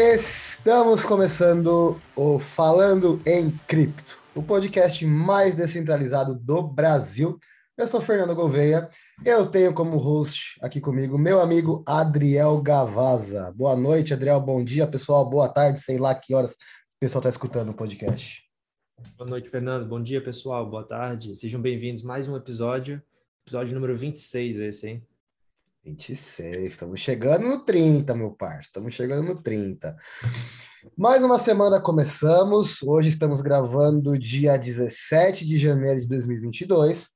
[0.00, 7.36] Estamos começando o Falando em Cripto, o podcast mais descentralizado do Brasil.
[7.76, 8.88] Eu sou Fernando Gouveia.
[9.24, 13.52] Eu tenho como host aqui comigo meu amigo Adriel Gavaza.
[13.56, 14.40] Boa noite, Adriel.
[14.40, 15.28] Bom dia, pessoal.
[15.28, 18.44] Boa tarde, sei lá que horas o pessoal está escutando o podcast.
[19.16, 19.84] Boa noite, Fernando.
[19.88, 20.70] Bom dia, pessoal.
[20.70, 21.34] Boa tarde.
[21.34, 23.02] Sejam bem-vindos mais um episódio.
[23.44, 25.07] Episódio número 26, esse, hein?
[25.84, 29.96] 26, estamos chegando no 30, meu parceiro, estamos chegando no 30.
[30.96, 37.08] Mais uma semana começamos, hoje estamos gravando dia 17 de janeiro de 2022.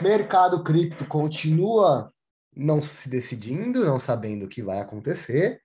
[0.00, 2.12] Mercado cripto continua
[2.54, 5.60] não se decidindo, não sabendo o que vai acontecer.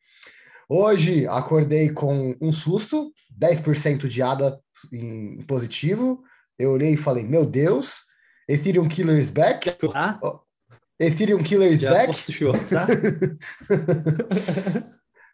[0.68, 4.60] Hoje acordei com um susto, 10% de ADA
[4.92, 6.24] em positivo.
[6.58, 7.98] Eu olhei e falei, meu Deus,
[8.48, 9.76] Ethereum Killer is back.
[9.94, 10.20] Ah?
[11.00, 12.08] Ethereum Killer is Já back.
[12.08, 12.88] Posso chorar?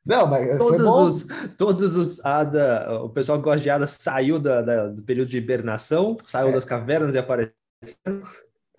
[0.06, 1.28] Não, mas todos os,
[1.58, 5.38] todos os ADA, o pessoal que gosta de ADA saiu da, da, do período de
[5.38, 6.52] hibernação, saiu é.
[6.52, 7.54] das cavernas e apareceu.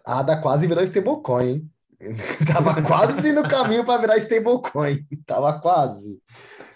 [0.04, 1.70] ADA quase virou stablecoin, hein?
[2.52, 5.06] Tava quase no caminho para virar stablecoin.
[5.24, 6.20] Tava quase.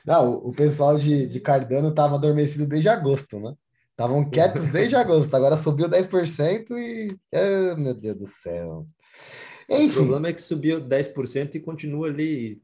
[0.06, 3.54] Não, o pessoal de, de Cardano tava adormecido desde agosto, né?
[3.90, 7.08] Estavam quietos desde agosto, agora subiu 10% e.
[7.34, 8.86] Oh, meu Deus do céu.
[9.68, 9.88] Enfim.
[9.88, 12.62] O problema é que subiu 10% e continua ali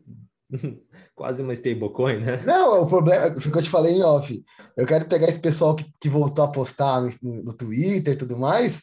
[1.14, 2.42] quase uma stablecoin, né?
[2.44, 4.44] Não, o problema, foi o que eu te falei em off.
[4.76, 8.36] Eu quero pegar esse pessoal que, que voltou a postar no, no Twitter e tudo
[8.36, 8.82] mais,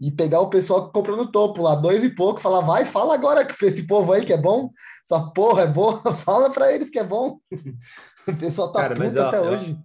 [0.00, 3.14] e pegar o pessoal que comprou no topo lá, dois e pouco, falar, vai, fala
[3.14, 4.70] agora que esse povo aí que é bom,
[5.04, 7.38] essa porra é boa, fala para eles que é bom.
[8.28, 9.78] o pessoal tá cara, puto mas, ó, até hoje.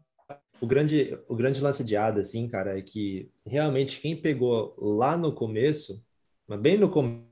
[0.59, 5.17] O grande, o grande lance de ADA, assim, cara, é que realmente quem pegou lá
[5.17, 5.99] no começo,
[6.47, 7.30] mas bem no começo,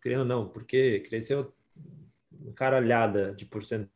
[0.00, 1.54] querendo não, porque cresceu
[2.54, 3.90] caralhada de porcento.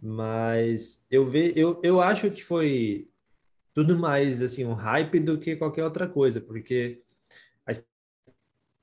[0.00, 3.08] Mas eu, ve, eu, eu acho que foi
[3.74, 7.02] tudo mais assim um hype do que qualquer outra coisa, porque
[7.66, 7.72] a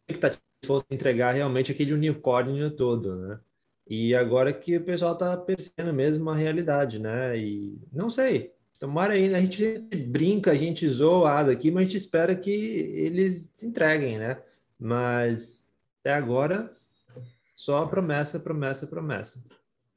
[0.09, 3.39] expectativa fosse entregar realmente aquele unicórnio todo, né?
[3.87, 7.37] E agora que o pessoal tá percebendo mesmo a realidade, né?
[7.37, 9.37] E não sei, tomara aí, né?
[9.37, 9.77] A gente
[10.07, 14.41] brinca, a gente zoa aqui, mas a gente espera que eles se entreguem, né?
[14.79, 15.67] Mas
[15.99, 16.75] até agora,
[17.53, 19.39] só promessa, promessa, promessa.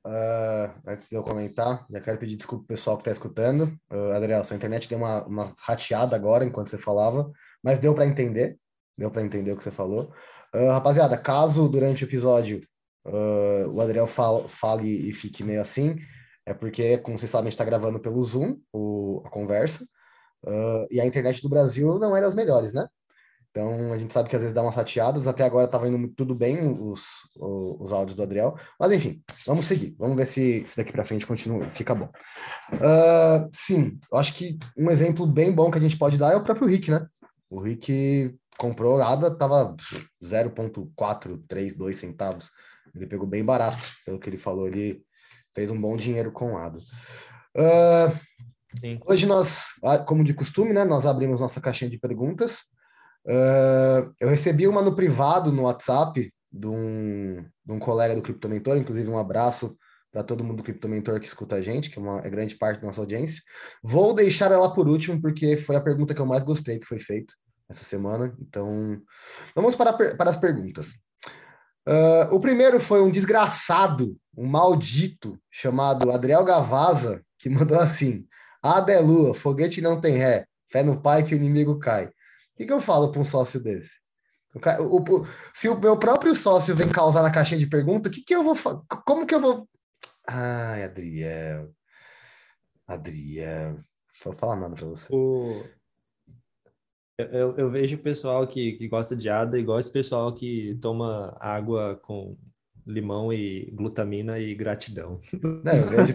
[0.07, 3.75] Uh, antes de eu comentar, já quero pedir desculpa pro pessoal que está escutando.
[3.91, 8.05] Uh, Adriel, sua internet deu uma, uma rateada agora enquanto você falava, mas deu para
[8.05, 8.59] entender.
[8.99, 10.13] Deu para entender o que você falou.
[10.55, 12.61] Uh, rapaziada, caso durante o episódio
[13.71, 15.99] o Adriel fala, fale e fique meio assim,
[16.47, 19.87] é porque, como vocês sabem, a gente está gravando pelo Zoom o, a conversa,
[20.91, 22.87] e a internet do Brasil não é das melhores, né?
[23.57, 25.29] Então, a gente sabe que às vezes dá umas rateadas.
[25.29, 27.05] Até agora estava indo tudo bem os,
[27.39, 28.59] os, os, áudios do Adriel.
[28.79, 29.95] Mas, enfim, vamos seguir.
[29.97, 32.11] Vamos ver se, se daqui para frente continua, fica bom.
[32.73, 36.37] Uh, sim, eu acho que um exemplo bem bom que a gente pode dar é
[36.37, 37.07] o próprio Rick, né?
[37.49, 39.77] O Rick comprou ADA, estava
[40.21, 42.51] 0,432 centavos.
[42.93, 44.67] Ele pegou bem barato, pelo que ele falou.
[44.67, 45.01] Ele
[45.55, 46.79] fez um bom dinheiro com ADA.
[47.57, 50.85] Uh, hoje nós, ah, como de costume, né?
[50.85, 52.61] Nós abrimos nossa caixinha de perguntas.
[53.27, 58.77] Uh, eu recebi uma no privado, no WhatsApp, de um, de um colega do Criptomentor,
[58.77, 59.77] inclusive um abraço
[60.13, 62.81] para todo mundo do Criptomentor que escuta a gente, que é uma é grande parte
[62.81, 63.43] da nossa audiência.
[63.83, 67.01] Vou deixar ela por último, porque foi a pergunta que eu mais gostei que foi
[67.01, 67.35] feita
[67.69, 68.33] essa semana.
[68.41, 69.01] Então,
[69.55, 70.91] vamos para, para as perguntas.
[71.87, 78.27] Uh, o primeiro foi um desgraçado, um maldito, chamado Adriel Gavaza, que mandou assim:
[78.63, 82.07] Adelua, foguete não tem ré, fé no pai que o inimigo cai.
[82.07, 82.11] O
[82.57, 84.05] que, que eu falo para um sócio desse?
[84.55, 88.23] O, o, se o meu próprio sócio vem causar na caixinha de pergunta, o que,
[88.23, 88.55] que eu vou
[89.05, 89.69] Como que eu vou.
[90.27, 91.75] Ai, Adriel.
[92.87, 93.75] Adriel.
[93.75, 93.83] Não
[94.25, 95.09] vou falar nada para você.
[95.11, 95.65] O...
[97.19, 101.37] Eu, eu, vejo o pessoal que, que gosta de ADA igual esse pessoal que toma
[101.39, 102.37] água com
[102.87, 105.21] limão e glutamina e gratidão.
[105.33, 106.15] Não, eu, vejo,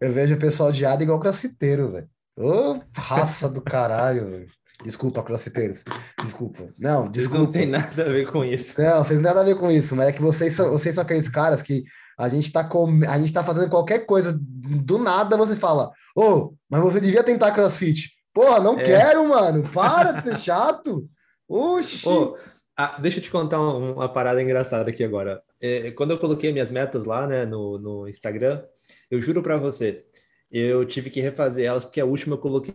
[0.00, 2.08] eu vejo o pessoal de ADA igual crossfiteiro, velho.
[2.38, 4.46] Ô, raça do caralho, velho.
[4.84, 5.84] Desculpa, crossfiteiros.
[6.22, 6.68] Desculpa.
[6.78, 7.44] Não, desculpa.
[7.44, 8.80] Não tem nada a ver com isso.
[8.80, 11.28] Não, vocês nada a ver com isso, mas é que vocês são, vocês são aqueles
[11.28, 11.84] caras que
[12.18, 16.22] a gente tá com, a gente tá fazendo qualquer coisa, do nada você fala, ô,
[16.22, 18.10] oh, mas você devia tentar crossfit.
[18.32, 18.82] Porra, não é.
[18.82, 19.62] quero, mano.
[19.70, 21.08] Para de ser chato.
[21.48, 22.06] Oxi.
[22.06, 22.36] Oh,
[22.76, 25.40] ah, deixa eu te contar uma, uma parada engraçada aqui agora.
[25.60, 28.62] É, quando eu coloquei minhas metas lá, né, no, no Instagram,
[29.10, 30.04] eu juro para você,
[30.50, 32.74] eu tive que refazer elas porque a última eu coloquei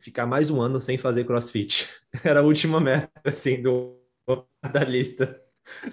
[0.00, 1.88] ficar mais um ano sem fazer crossfit.
[2.24, 4.00] Era a última meta, assim, do,
[4.72, 5.40] da lista.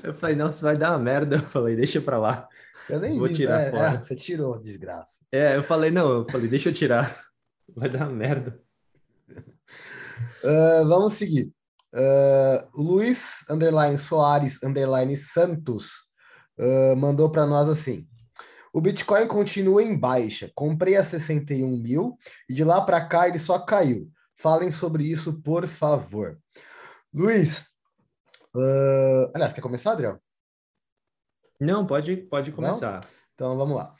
[0.04, 1.38] Eu falei, nossa, vai dar uma merda.
[1.38, 2.48] Eu falei, deixa pra lá.
[2.90, 3.90] Eu nem Vou vi, tirar é, fora.
[3.90, 5.18] é, você tirou, desgraça.
[5.32, 7.16] É, eu falei, não, eu falei, deixa eu tirar.
[7.76, 8.60] Vai dar uma merda.
[10.44, 11.52] Ah, vamos seguir.
[11.94, 16.07] Ah, Luiz underline Soares underline Santos
[16.60, 18.08] ah, mandou para nós assim.
[18.74, 20.52] O Bitcoin continua em baixa.
[20.54, 22.18] Comprei a 61 mil
[22.50, 24.10] e de lá para cá ele só caiu.
[24.36, 26.38] Falem sobre isso, por favor.
[27.14, 27.66] Luiz,
[28.56, 30.20] ah, aliás, quer começar, Adriel?
[31.60, 33.02] Não, pode, pode começar.
[33.34, 33.94] Então vamos lá.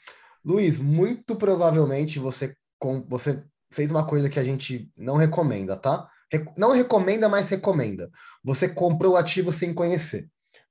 [0.44, 6.08] Luiz, muito provavelmente você, com, você fez uma coisa que a gente não recomenda, tá?
[6.32, 8.10] Re- não recomenda, mas recomenda.
[8.44, 10.28] Você comprou o ativo sem conhecer.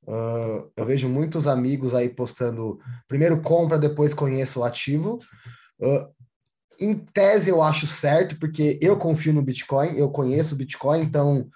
[0.07, 5.19] Ah, eu vejo muitos amigos aí postando primeiro compra, depois conheça o ativo.
[5.81, 6.09] Ah,
[6.79, 11.49] em tese eu acho certo, porque eu confio no Bitcoin, eu conheço o Bitcoin, então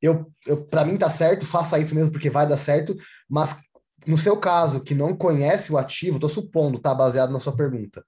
[0.00, 2.96] eu, eu para mim tá certo, faça isso mesmo porque vai dar certo,
[3.28, 3.56] mas
[4.06, 6.94] no seu caso, que não conhece o ativo, tô supondo, tá?
[6.94, 8.04] Baseado na sua pergunta,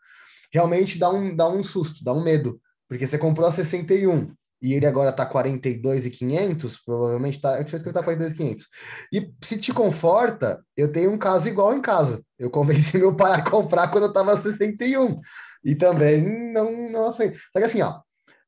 [0.53, 4.73] realmente dá um, dá um susto, dá um medo, porque você comprou a 61 e
[4.75, 8.67] ele agora tá 42,500, provavelmente tá, eu escrever tá 42,500.
[9.13, 12.23] E se te conforta, eu tenho um caso igual em casa.
[12.39, 15.21] Eu convenci meu pai a comprar quando eu tava 61
[15.65, 17.35] e também não não afei.
[17.35, 18.01] Só que assim, ó,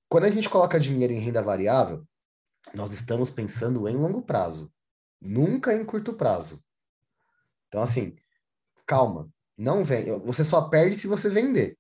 [0.09, 2.05] quando a gente coloca dinheiro em renda variável,
[2.75, 4.73] nós estamos pensando em longo prazo,
[5.21, 6.63] nunca em curto prazo.
[7.69, 8.17] Então, assim,
[8.87, 10.07] calma, não vem.
[10.21, 11.77] Você só perde se você vender.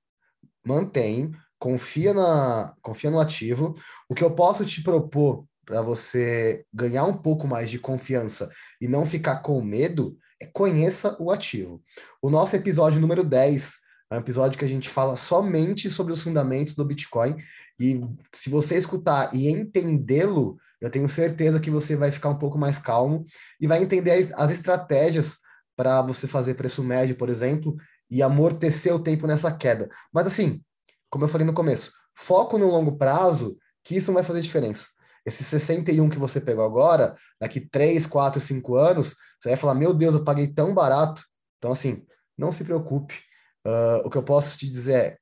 [0.64, 3.74] Mantém, confia na, confia no ativo.
[4.08, 8.50] O que eu posso te propor para você ganhar um pouco mais de confiança
[8.80, 11.82] e não ficar com medo é conheça o ativo.
[12.22, 13.72] O nosso episódio número 10
[14.10, 17.36] é um episódio que a gente fala somente sobre os fundamentos do Bitcoin.
[17.78, 18.00] E
[18.34, 22.78] se você escutar e entendê-lo, eu tenho certeza que você vai ficar um pouco mais
[22.78, 23.26] calmo
[23.60, 25.38] e vai entender as, as estratégias
[25.76, 27.76] para você fazer preço médio, por exemplo,
[28.10, 29.88] e amortecer o tempo nessa queda.
[30.12, 30.62] Mas assim,
[31.10, 34.86] como eu falei no começo, foco no longo prazo, que isso não vai fazer diferença.
[35.24, 39.92] Esse 61 que você pegou agora, daqui 3, 4, 5 anos, você vai falar: Meu
[39.92, 41.22] Deus, eu paguei tão barato.
[41.58, 42.04] Então, assim,
[42.36, 43.14] não se preocupe.
[43.66, 45.18] Uh, o que eu posso te dizer é: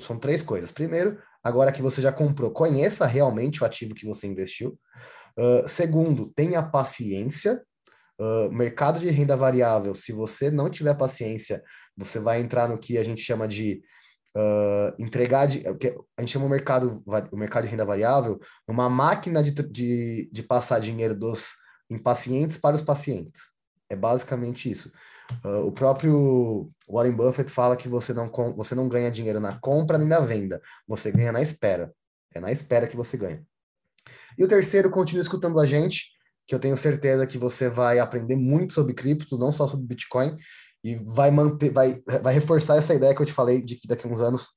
[0.00, 0.72] são três coisas.
[0.72, 4.78] Primeiro, agora que você já comprou, conheça realmente o ativo que você investiu.
[5.38, 7.62] Uh, segundo, tenha paciência.
[8.18, 11.62] Uh, mercado de renda variável, se você não tiver paciência,
[11.96, 13.82] você vai entrar no que a gente chama de
[14.36, 19.42] uh, entregar de, a gente chama o mercado o mercado de renda variável uma máquina
[19.42, 21.54] de, de, de passar dinheiro dos
[21.90, 23.42] impacientes para os pacientes.
[23.88, 24.92] É basicamente isso.
[25.44, 29.98] Uh, o próprio Warren Buffett fala que você não, você não ganha dinheiro na compra
[29.98, 31.92] nem na venda, você ganha na espera.
[32.34, 33.44] É na espera que você ganha.
[34.38, 36.10] E o terceiro, continue escutando a gente
[36.46, 40.36] que eu tenho certeza que você vai aprender muito sobre cripto, não só sobre Bitcoin,
[40.82, 44.06] e vai manter, vai, vai reforçar essa ideia que eu te falei de que daqui
[44.06, 44.48] a uns anos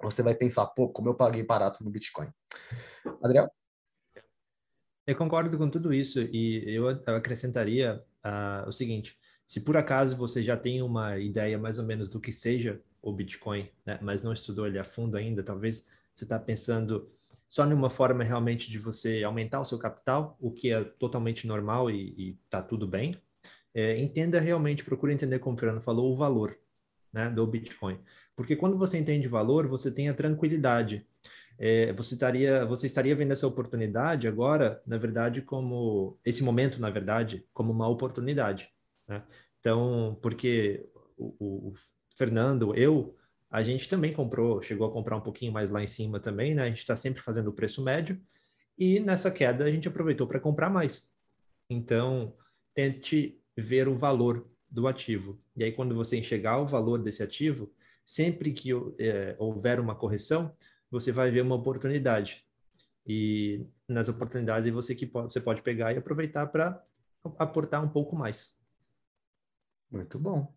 [0.00, 2.28] você vai pensar, pô, como eu paguei barato no Bitcoin.
[3.22, 3.50] Adriel?
[5.06, 9.16] Eu concordo com tudo isso e eu acrescentaria uh, o seguinte:
[9.46, 13.12] se por acaso você já tem uma ideia mais ou menos do que seja o
[13.12, 17.08] Bitcoin, né, mas não estudou ele a fundo ainda, talvez você está pensando
[17.48, 21.88] só numa forma realmente de você aumentar o seu capital, o que é totalmente normal
[21.88, 23.16] e está tudo bem.
[23.78, 26.58] É, entenda realmente, procure entender, como o Fernando falou, o valor
[27.12, 28.00] né, do Bitcoin.
[28.34, 31.06] Porque quando você entende valor, você tem a tranquilidade.
[31.58, 36.88] É, você, estaria, você estaria vendo essa oportunidade agora, na verdade, como esse momento, na
[36.88, 38.70] verdade, como uma oportunidade.
[39.06, 39.22] Né?
[39.60, 41.74] Então, porque o, o,
[42.16, 43.14] Fernando, eu,
[43.50, 46.62] a gente também comprou, chegou a comprar um pouquinho mais lá em cima também, né?
[46.62, 48.18] A gente está sempre fazendo o preço médio
[48.78, 51.10] e nessa queda a gente aproveitou para comprar mais.
[51.68, 52.34] Então,
[52.74, 55.40] tente ver o valor do ativo.
[55.56, 57.72] E aí, quando você enxergar o valor desse ativo,
[58.04, 60.54] sempre que é, houver uma correção,
[60.90, 62.44] você vai ver uma oportunidade.
[63.06, 66.84] E nas oportunidades você que pode, você pode pegar e aproveitar para
[67.38, 68.56] aportar um pouco mais.
[69.90, 70.52] Muito bom.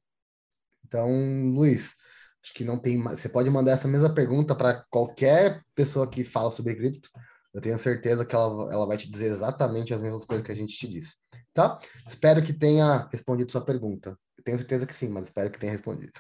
[0.84, 1.08] Então,
[1.54, 1.96] Luiz,
[2.44, 3.02] Acho que não tem.
[3.02, 7.10] Você pode mandar essa mesma pergunta para qualquer pessoa que fala sobre cripto.
[7.54, 10.56] Eu tenho certeza que ela, ela vai te dizer exatamente as mesmas coisas que a
[10.56, 11.18] gente te disse.
[11.54, 11.80] Tá?
[12.08, 14.18] Espero que tenha respondido sua pergunta.
[14.38, 16.14] Eu tenho certeza que sim, mas espero que tenha respondido.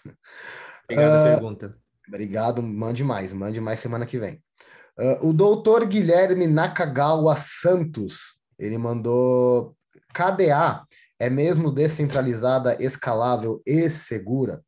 [0.83, 1.77] Obrigado uh, pergunta.
[2.07, 4.41] Obrigado, mande mais, mande mais semana que vem.
[4.97, 9.75] Uh, o doutor Guilherme Nakagawa Santos, ele mandou
[10.13, 10.85] KDA
[11.19, 14.61] é mesmo descentralizada, escalável e segura?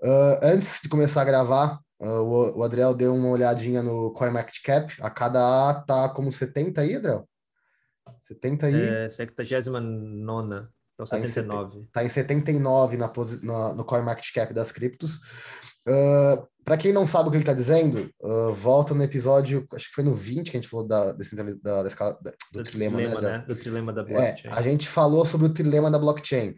[0.00, 4.94] Uh, antes de começar a gravar, uh, o, o Adriel deu uma olhadinha no CoinMarketCap.
[5.00, 7.28] A cada A tá como 70 aí, Adriel?
[8.22, 8.88] 70 aí?
[8.88, 11.80] É, 79 Então, 79.
[11.80, 13.12] Está em, 79 na,
[13.42, 15.20] na, no CoinMarketCap das criptos.
[15.86, 19.88] Uh, para quem não sabe o que ele está dizendo, uh, volta no episódio, acho
[19.88, 22.64] que foi no 20 que a gente falou da, da, da, escala, da do, do,
[22.64, 23.38] trilema, trilema né?
[23.38, 23.44] né?
[23.48, 24.50] Do trilema da é, blockchain.
[24.52, 26.50] É, a gente falou sobre o trilema da blockchain.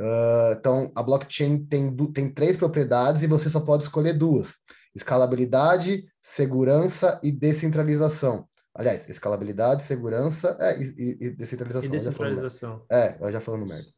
[0.00, 4.54] Uh, então, a blockchain tem, tem três propriedades e você só pode escolher duas:
[4.94, 8.46] escalabilidade, segurança e descentralização.
[8.78, 11.88] Aliás, escalabilidade, segurança é, e, e, descentralização.
[11.88, 12.86] E descentralização.
[12.88, 13.88] é, eu já falando merda.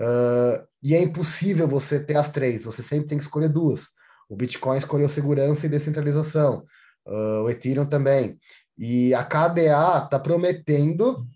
[0.00, 3.88] Uh, e é impossível você ter as três, você sempre tem que escolher duas.
[4.26, 6.64] O Bitcoin escolheu segurança e descentralização,
[7.06, 8.38] uh, o Ethereum também.
[8.78, 11.26] E a KDA está prometendo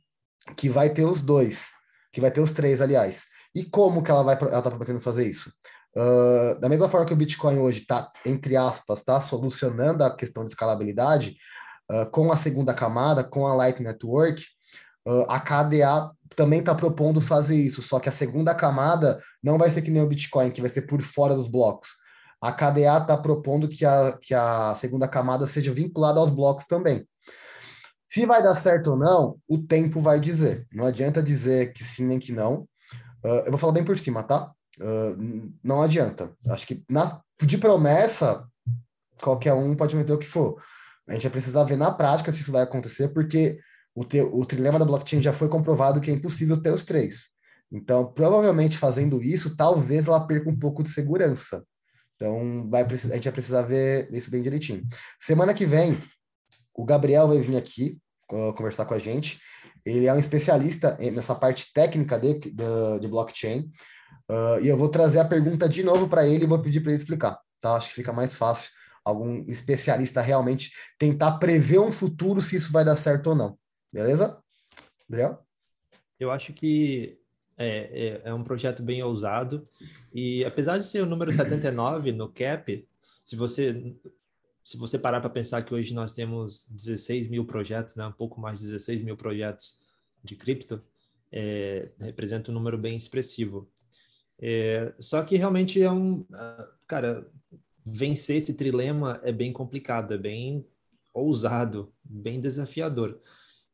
[0.57, 1.67] que vai ter os dois,
[2.11, 3.27] que vai ter os três, aliás.
[3.55, 5.53] E como que ela vai ela está prometendo fazer isso?
[5.95, 10.43] Uh, da mesma forma que o Bitcoin hoje está, entre aspas, tá solucionando a questão
[10.43, 11.37] de escalabilidade,
[11.91, 14.45] uh, com a segunda camada, com a Light Network,
[15.07, 19.71] uh, a KDA também está propondo fazer isso, só que a segunda camada não vai
[19.71, 21.89] ser que nem o Bitcoin, que vai ser por fora dos blocos.
[22.41, 27.05] A KDA está propondo que a, que a segunda camada seja vinculada aos blocos também.
[28.07, 30.67] Se vai dar certo ou não, o tempo vai dizer.
[30.73, 32.61] Não adianta dizer que sim nem que não.
[33.25, 34.53] Uh, eu vou falar bem por cima, tá?
[34.81, 36.33] Uh, não adianta.
[36.49, 38.45] Acho que na, de promessa,
[39.21, 40.63] qualquer um pode meter o que for.
[41.09, 43.59] A gente vai precisar ver na prática se isso vai acontecer, porque
[43.95, 47.29] o, te, o trilema da blockchain já foi comprovado que é impossível ter os três.
[47.73, 51.65] Então, provavelmente fazendo isso, talvez ela perca um pouco de segurança.
[52.15, 54.87] Então, vai, a gente vai precisar ver isso bem direitinho.
[55.21, 56.03] Semana que vem,
[56.75, 57.99] o Gabriel vai vir aqui
[58.57, 59.41] conversar com a gente.
[59.85, 63.71] Ele é um especialista nessa parte técnica de, de, de blockchain.
[64.29, 66.93] Uh, e eu vou trazer a pergunta de novo para ele e vou pedir para
[66.93, 67.39] ele explicar.
[67.61, 67.77] Tá?
[67.77, 68.71] Acho que fica mais fácil
[69.09, 73.59] algum especialista realmente tentar prever um futuro se isso vai dar certo ou não.
[73.93, 74.39] Beleza?
[75.09, 75.47] Gabriel?
[76.21, 77.19] Eu acho que
[77.57, 79.67] é, é, é, um projeto bem ousado
[80.13, 82.87] e apesar de ser o número 79 no CAP,
[83.25, 83.97] se você
[84.63, 88.39] se você parar para pensar que hoje nós temos 16 mil projetos, né, um pouco
[88.39, 89.81] mais de 16 mil projetos
[90.23, 90.83] de cripto,
[91.33, 93.71] é, representa um número bem expressivo.
[94.39, 96.25] É, só que realmente é um.
[96.33, 97.27] Ah, cara,
[97.93, 100.67] vencer esse trilema é bem complicado, é bem
[101.13, 103.21] ousado, bem desafiador.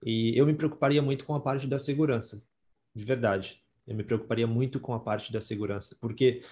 [0.03, 2.43] E eu me preocuparia muito com a parte da segurança,
[2.95, 3.63] de verdade.
[3.87, 6.43] Eu me preocuparia muito com a parte da segurança, porque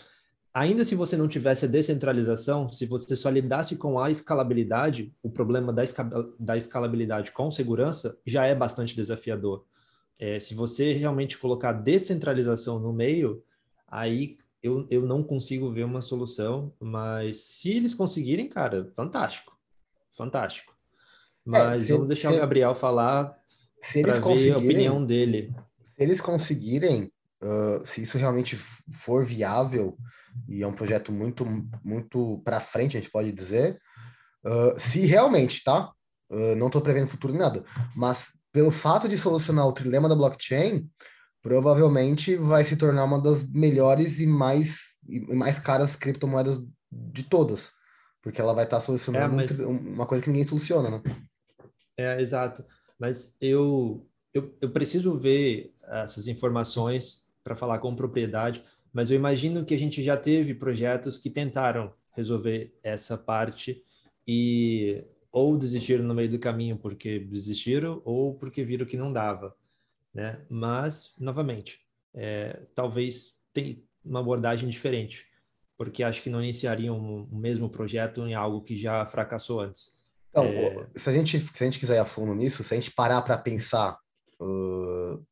[0.52, 5.30] ainda se você não tivesse a descentralização, se você só lidasse com a escalabilidade, o
[5.30, 6.04] problema da, esca
[6.38, 9.64] da escalabilidade com segurança já é bastante desafiador.
[10.18, 13.42] É, se você realmente colocar descentralização no meio,
[13.88, 19.58] aí eu, eu não consigo ver uma solução, mas se eles conseguirem, cara, fantástico.
[20.16, 20.72] Fantástico.
[20.72, 23.36] É, mas é, se, vamos deixar se, o Gabriel falar
[24.02, 25.52] para ver a opinião dele.
[25.82, 29.96] Se eles conseguirem, uh, se isso realmente for viável,
[30.48, 31.44] e é um projeto muito,
[31.82, 33.80] muito para frente, a gente pode dizer,
[34.44, 35.92] uh, se realmente, tá?
[36.30, 37.64] Uh, não estou prevendo futuro nada,
[37.96, 40.88] mas pelo fato de solucionar o trilema da blockchain,
[41.42, 47.72] provavelmente vai se tornar uma das melhores e mais, e mais caras criptomoedas de todas,
[48.22, 49.58] porque ela vai estar tá solucionando é, mas...
[49.60, 51.02] uma coisa que ninguém soluciona, né?
[51.96, 52.64] É, exato.
[52.98, 59.64] Mas eu, eu, eu preciso ver essas informações para falar com propriedade, mas eu imagino
[59.64, 63.82] que a gente já teve projetos que tentaram resolver essa parte
[64.26, 69.56] e ou desistiram no meio do caminho porque desistiram ou porque viram que não dava
[70.14, 70.44] né?
[70.48, 71.80] Mas, novamente,
[72.14, 75.26] é, talvez tenha uma abordagem diferente,
[75.76, 79.92] porque acho que não iniciariam o mesmo projeto em algo que já fracassou antes.
[80.30, 80.86] Então, é...
[80.96, 83.22] se, a gente, se a gente quiser ir a fundo nisso, se a gente parar
[83.22, 83.98] para pensar,
[84.40, 85.24] uh,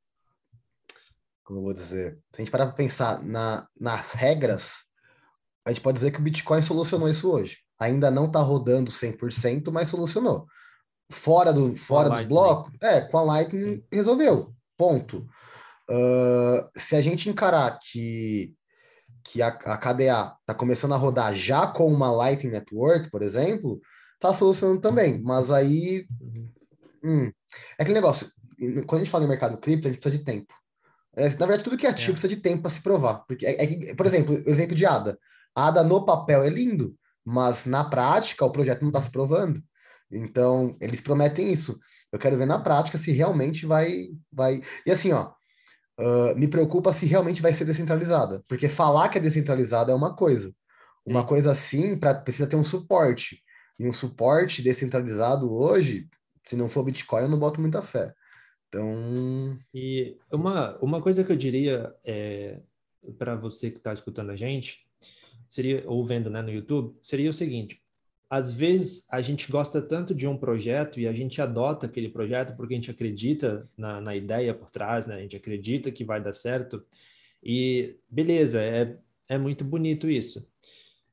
[1.42, 4.74] como eu vou dizer, se a gente parar para pensar na, nas regras,
[5.64, 7.58] a gente pode dizer que o Bitcoin solucionou isso hoje.
[7.78, 10.46] Ainda não está rodando 100%, mas solucionou.
[11.10, 13.84] Fora, do, fora dos blocos, é, com a Lightning Sim.
[13.90, 14.54] resolveu.
[14.80, 15.28] Ponto.
[15.90, 18.54] Uh, se a gente encarar que,
[19.22, 23.78] que a, a KDA está começando a rodar já com uma Lightning Network, por exemplo,
[24.14, 25.20] está solucionando também.
[25.20, 26.06] Mas aí.
[27.04, 27.26] Hum,
[27.78, 28.26] é aquele negócio.
[28.86, 30.54] Quando a gente fala em mercado cripto, a gente precisa de tempo.
[31.14, 32.12] É, na verdade, tudo que é ativo é.
[32.12, 33.26] precisa de tempo para se provar.
[33.28, 35.18] Porque é, é, por exemplo, o exemplo de ADA.
[35.54, 39.62] A ADA no papel é lindo, mas na prática o projeto não está se provando.
[40.10, 41.78] Então, eles prometem isso.
[42.12, 44.08] Eu quero ver na prática se realmente vai.
[44.32, 44.62] vai...
[44.84, 45.32] E assim, ó,
[45.98, 48.44] uh, me preocupa se realmente vai ser descentralizada.
[48.48, 50.54] Porque falar que é descentralizada é uma coisa.
[51.04, 53.42] Uma coisa assim pra, precisa ter um suporte.
[53.78, 56.08] E um suporte descentralizado hoje,
[56.46, 58.12] se não for Bitcoin, eu não boto muita fé.
[58.68, 59.58] Então.
[59.74, 62.60] E uma, uma coisa que eu diria é,
[63.18, 64.86] para você que está escutando a gente,
[65.48, 67.82] seria, ou vendo né, no YouTube, seria o seguinte:
[68.30, 72.56] às vezes a gente gosta tanto de um projeto e a gente adota aquele projeto
[72.56, 75.16] porque a gente acredita na, na ideia por trás, né?
[75.16, 76.86] A gente acredita que vai dar certo.
[77.42, 78.96] E beleza, é,
[79.28, 80.46] é muito bonito isso.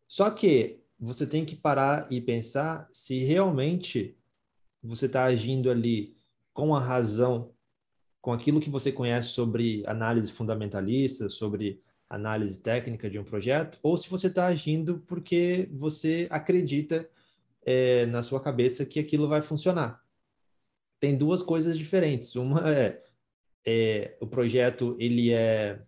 [0.07, 4.15] Só que você tem que parar e pensar se realmente
[4.83, 6.15] você está agindo ali
[6.53, 7.51] com a razão,
[8.21, 13.97] com aquilo que você conhece sobre análise fundamentalista, sobre análise técnica de um projeto, ou
[13.97, 17.09] se você está agindo porque você acredita
[17.65, 20.01] é, na sua cabeça que aquilo vai funcionar.
[20.99, 22.35] Tem duas coisas diferentes.
[22.35, 23.03] Uma é,
[23.65, 25.81] é, o projeto ele é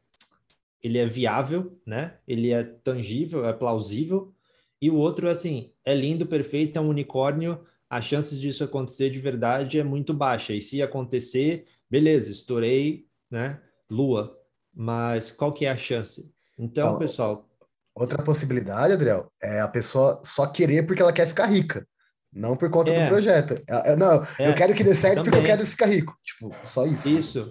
[0.82, 2.18] ele é viável, né?
[2.28, 4.34] Ele é tangível, é plausível.
[4.82, 7.66] E o outro é assim, é lindo, perfeito, é um unicórnio.
[7.90, 10.54] A chance disso acontecer de verdade é muito baixa.
[10.54, 13.62] E se acontecer, beleza, estourei, né?
[13.90, 14.39] Lua
[14.80, 16.32] mas qual que é a chance?
[16.58, 17.46] Então, então, pessoal.
[17.94, 21.86] Outra possibilidade, Adriel, é a pessoa só querer porque ela quer ficar rica.
[22.32, 23.04] Não por conta é.
[23.04, 23.62] do projeto.
[23.98, 25.32] Não, é, eu quero que dê certo também.
[25.32, 26.18] porque eu quero ficar rico.
[26.24, 27.10] Tipo, só isso.
[27.10, 27.50] Isso.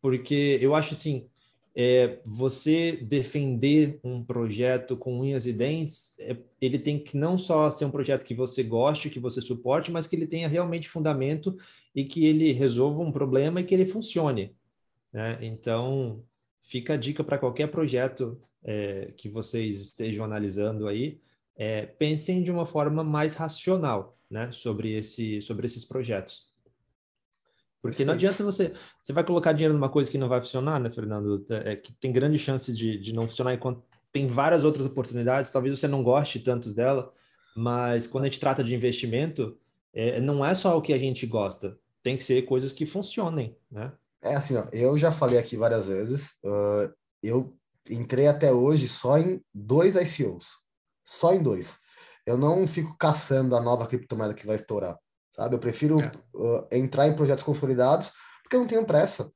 [0.00, 1.28] Porque eu acho assim,
[1.76, 7.70] é, você defender um projeto com unhas e dentes, é, ele tem que não só
[7.70, 11.54] ser um projeto que você goste, que você suporte, mas que ele tenha realmente fundamento
[11.94, 14.56] e que ele resolva um problema e que ele funcione.
[15.12, 15.38] Né?
[15.42, 16.24] Então,
[16.62, 21.20] fica a dica para qualquer projeto é, que vocês estejam analisando aí,
[21.56, 24.50] é, pensem de uma forma mais racional né?
[24.52, 26.52] sobre, esse, sobre esses projetos.
[27.82, 28.72] Porque não adianta você.
[29.02, 31.44] Você vai colocar dinheiro numa coisa que não vai funcionar, né, Fernando?
[31.50, 35.50] É, é, que tem grande chance de, de não funcionar enquanto tem várias outras oportunidades.
[35.50, 37.12] Talvez você não goste tantos dela,
[37.56, 39.58] mas quando a gente trata de investimento,
[39.92, 41.76] é, não é só o que a gente gosta.
[42.04, 43.92] Tem que ser coisas que funcionem, né?
[44.22, 47.56] É assim, ó, eu já falei aqui várias vezes, uh, eu
[47.90, 50.46] entrei até hoje só em dois ICOs,
[51.04, 51.78] só em dois.
[52.24, 54.96] Eu não fico caçando a nova criptomoeda que vai estourar,
[55.34, 55.56] sabe?
[55.56, 56.12] Eu prefiro é.
[56.34, 59.30] uh, entrar em projetos consolidados porque eu não tenho pressa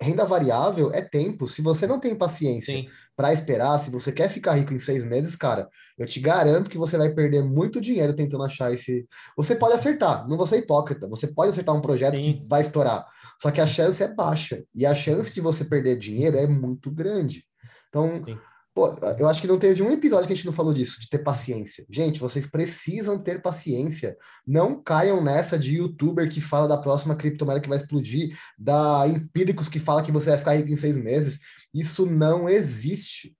[0.00, 1.46] renda variável é tempo.
[1.46, 2.84] Se você não tem paciência
[3.16, 6.78] para esperar, se você quer ficar rico em seis meses, cara, eu te garanto que
[6.78, 9.06] você vai perder muito dinheiro tentando achar esse.
[9.36, 11.06] Você pode acertar, não vou ser hipócrita.
[11.08, 12.22] Você pode acertar um projeto Sim.
[12.22, 13.06] que vai estourar,
[13.40, 16.90] só que a chance é baixa e a chance de você perder dinheiro é muito
[16.90, 17.44] grande.
[17.88, 18.38] Então, Sim.
[18.74, 21.08] Pô, eu acho que não teve um episódio que a gente não falou disso, de
[21.08, 21.84] ter paciência.
[21.90, 24.16] Gente, vocês precisam ter paciência.
[24.46, 29.68] Não caiam nessa de youtuber que fala da próxima criptomoeda que vai explodir, da Empíricos
[29.68, 31.38] que fala que você vai ficar rico em seis meses.
[31.74, 33.36] Isso não existe.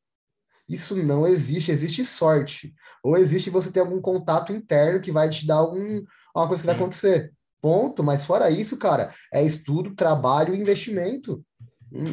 [0.69, 1.73] Isso não existe.
[1.73, 2.75] Existe sorte.
[3.03, 6.67] Ou existe você ter algum contato interno que vai te dar algum, alguma coisa que
[6.67, 7.33] vai acontecer.
[7.59, 8.05] Ponto.
[8.05, 11.43] Mas fora isso, cara, é estudo, trabalho e investimento.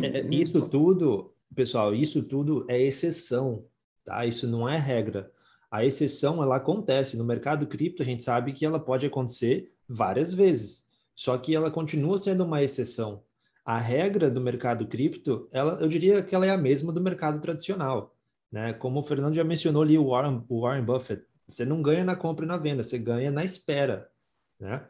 [0.04, 3.66] É, isso tudo pessoal, isso tudo é exceção,
[4.06, 4.26] tá?
[4.26, 5.30] Isso não é regra.
[5.70, 7.18] A exceção, ela acontece.
[7.18, 11.70] No mercado cripto, a gente sabe que ela pode acontecer várias vezes, só que ela
[11.70, 13.24] continua sendo uma exceção.
[13.66, 17.42] A regra do mercado cripto, ela, eu diria que ela é a mesma do mercado
[17.42, 18.16] tradicional,
[18.50, 18.72] né?
[18.72, 22.16] Como o Fernando já mencionou ali, o Warren, o Warren Buffett, você não ganha na
[22.16, 24.10] compra e na venda, você ganha na espera,
[24.58, 24.88] né?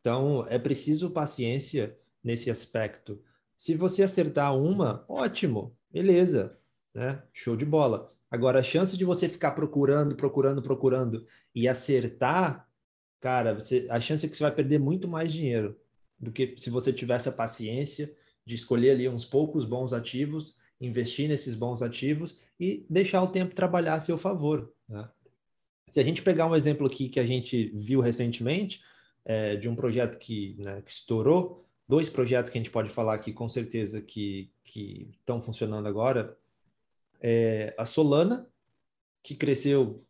[0.00, 3.20] Então, é preciso paciência nesse aspecto.
[3.56, 6.58] Se você acertar uma, ótimo, beleza,
[6.94, 7.22] né?
[7.32, 8.12] Show de bola.
[8.30, 12.66] Agora, a chance de você ficar procurando, procurando, procurando e acertar,
[13.20, 15.78] cara, você, a chance é que você vai perder muito mais dinheiro
[16.18, 21.28] do que se você tivesse a paciência de escolher ali uns poucos bons ativos, investir
[21.28, 24.72] nesses bons ativos e deixar o tempo trabalhar a seu favor.
[24.88, 25.08] Né?
[25.88, 28.80] Se a gente pegar um exemplo aqui que a gente viu recentemente,
[29.24, 33.12] é, de um projeto que, né, que estourou, dois projetos que a gente pode falar
[33.12, 36.34] aqui com certeza que que estão funcionando agora.
[37.20, 38.46] É a Solana,
[39.22, 40.02] que cresceu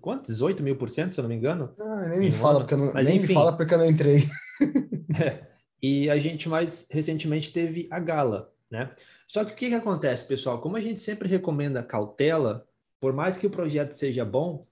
[0.00, 0.24] quanto?
[0.24, 1.74] 18 mil por cento, se eu não me engano.
[1.78, 3.84] Ah, nem me fala, porque eu não, Mas, nem enfim, me fala porque eu não
[3.84, 4.26] entrei.
[5.22, 5.46] é,
[5.82, 8.90] e a gente mais recentemente teve a Gala, né?
[9.28, 10.58] Só que o que, que acontece, pessoal?
[10.58, 12.66] Como a gente sempre recomenda cautela,
[12.98, 14.66] por mais que o projeto seja bom,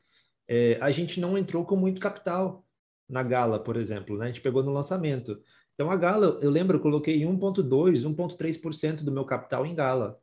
[0.48, 2.64] é, a gente não entrou com muito capital
[3.06, 4.24] na Gala, por exemplo, né?
[4.24, 5.38] A gente pegou no lançamento.
[5.74, 10.20] Então, a Gala, eu lembro, eu coloquei 1,2%, 1,3% do meu capital em Gala.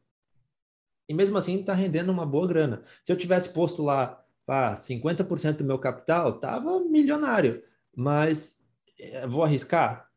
[1.08, 2.84] E mesmo assim, está rendendo uma boa grana.
[3.04, 7.64] Se eu tivesse posto lá ah, 50% do meu capital, tava milionário.
[7.96, 8.64] Mas
[9.00, 10.10] é, vou arriscar,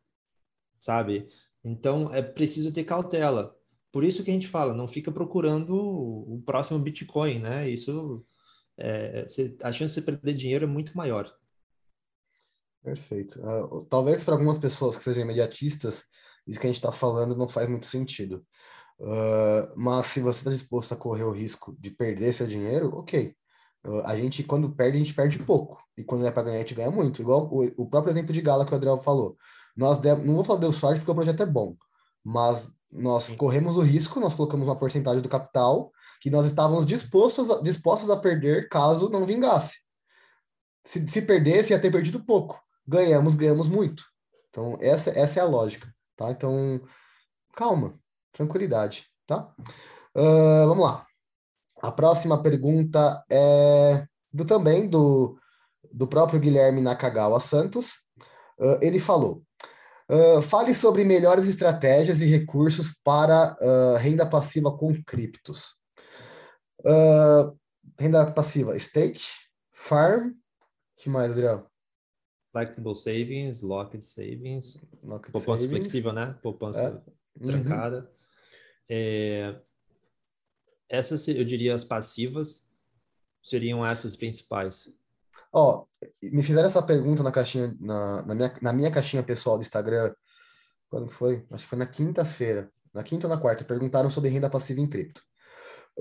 [0.78, 1.28] sabe?
[1.64, 3.56] Então, é preciso ter cautela.
[3.90, 7.68] Por isso que a gente fala, não fica procurando o próximo Bitcoin, né?
[7.68, 8.24] Isso,
[8.78, 9.26] é,
[9.62, 11.34] a chance de perder dinheiro é muito maior.
[12.82, 13.40] Perfeito.
[13.40, 16.04] Uh, talvez para algumas pessoas que sejam imediatistas,
[16.46, 18.44] isso que a gente está falando não faz muito sentido.
[18.98, 23.34] Uh, mas se você está disposto a correr o risco de perder seu dinheiro, ok.
[23.84, 25.82] Uh, a gente, quando perde, a gente perde pouco.
[25.96, 27.20] E quando é para ganhar, a gente ganha muito.
[27.20, 29.36] Igual o, o, próprio exemplo de Gala que o Adriel falou.
[29.76, 31.76] Nós demos, não vou falar deu sorte porque o projeto é bom,
[32.22, 35.90] mas nós corremos o risco, nós colocamos uma porcentagem do capital
[36.20, 39.76] que nós estávamos dispostos a, dispostos a perder caso não vingasse.
[40.84, 42.61] Se, se perdesse, ia ter perdido pouco.
[42.86, 44.04] Ganhamos, ganhamos muito.
[44.50, 46.30] Então, essa, essa é a lógica, tá?
[46.30, 46.80] Então,
[47.54, 47.98] calma,
[48.32, 49.50] tranquilidade, tá?
[50.14, 51.06] Uh, vamos lá.
[51.80, 55.38] A próxima pergunta é do também do,
[55.90, 57.94] do próprio Guilherme Nakagawa Santos.
[58.58, 59.42] Uh, ele falou:
[60.10, 63.56] uh, fale sobre melhores estratégias e recursos para
[63.98, 65.74] renda passiva com criptos.
[67.98, 69.22] renda passiva, stake,
[69.72, 70.32] farm,
[70.96, 71.71] que mais, Adriano?
[72.52, 75.88] Flexible savings, locked savings, locked poupança savings.
[75.88, 76.38] flexível, né?
[76.42, 77.02] Poupança
[77.40, 77.46] é.
[77.46, 78.00] trancada.
[78.00, 78.06] Uhum.
[78.90, 79.56] É,
[80.88, 82.68] essas, eu diria, as passivas
[83.42, 84.92] seriam essas principais.
[85.50, 85.86] Ó,
[86.22, 90.14] me fizeram essa pergunta na caixinha, na, na, minha, na minha caixinha pessoal do Instagram,
[90.90, 91.46] quando foi?
[91.50, 94.88] Acho que foi na quinta-feira, na quinta ou na quarta, perguntaram sobre renda passiva em
[94.88, 95.22] cripto.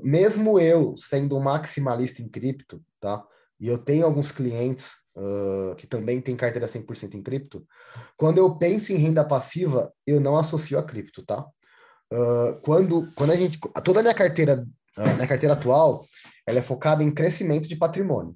[0.02, 3.26] Mesmo eu sendo um maximalista em cripto, tá?
[3.60, 7.66] E eu tenho alguns clientes uh, que também têm carteira 100% em cripto.
[8.18, 11.46] Quando eu penso em renda passiva, eu não associo a cripto, tá?
[12.12, 13.60] Uh, quando, quando a gente.
[13.84, 14.66] Toda a minha carteira,
[14.98, 16.06] a minha carteira atual,
[16.46, 18.36] ela é focada em crescimento de patrimônio.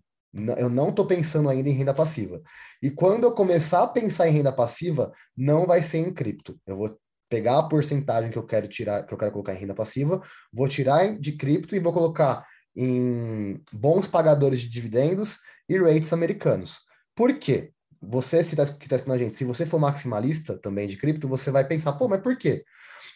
[0.57, 2.41] Eu não estou pensando ainda em renda passiva.
[2.81, 6.59] E quando eu começar a pensar em renda passiva, não vai ser em cripto.
[6.67, 9.73] Eu vou pegar a porcentagem que eu quero tirar, que eu quero colocar em renda
[9.73, 16.11] passiva, vou tirar de cripto e vou colocar em bons pagadores de dividendos e rates
[16.11, 16.79] americanos.
[17.15, 17.71] Por quê?
[18.01, 21.27] Você se tá, que está escutando a gente, se você for maximalista também de cripto,
[21.27, 22.63] você vai pensar, pô, mas por quê?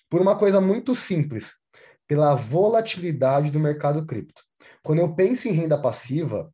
[0.10, 1.52] Por uma coisa muito simples,
[2.08, 4.42] pela volatilidade do mercado cripto.
[4.82, 6.52] Quando eu penso em renda passiva,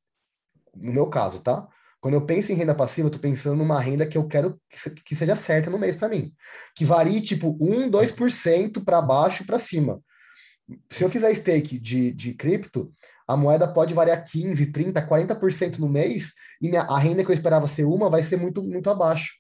[0.76, 1.68] no meu caso, tá?
[2.02, 4.60] Quando eu penso em renda passiva, eu tô pensando numa renda que eu quero
[5.06, 6.34] que seja certa no mês para mim.
[6.76, 10.00] Que varie tipo 1, 2% para baixo e para cima.
[10.90, 12.92] Se eu fizer stake de, de cripto,
[13.28, 17.34] a moeda pode variar 15, 30, 40% no mês e minha, a renda que eu
[17.34, 19.34] esperava ser uma vai ser muito, muito abaixo.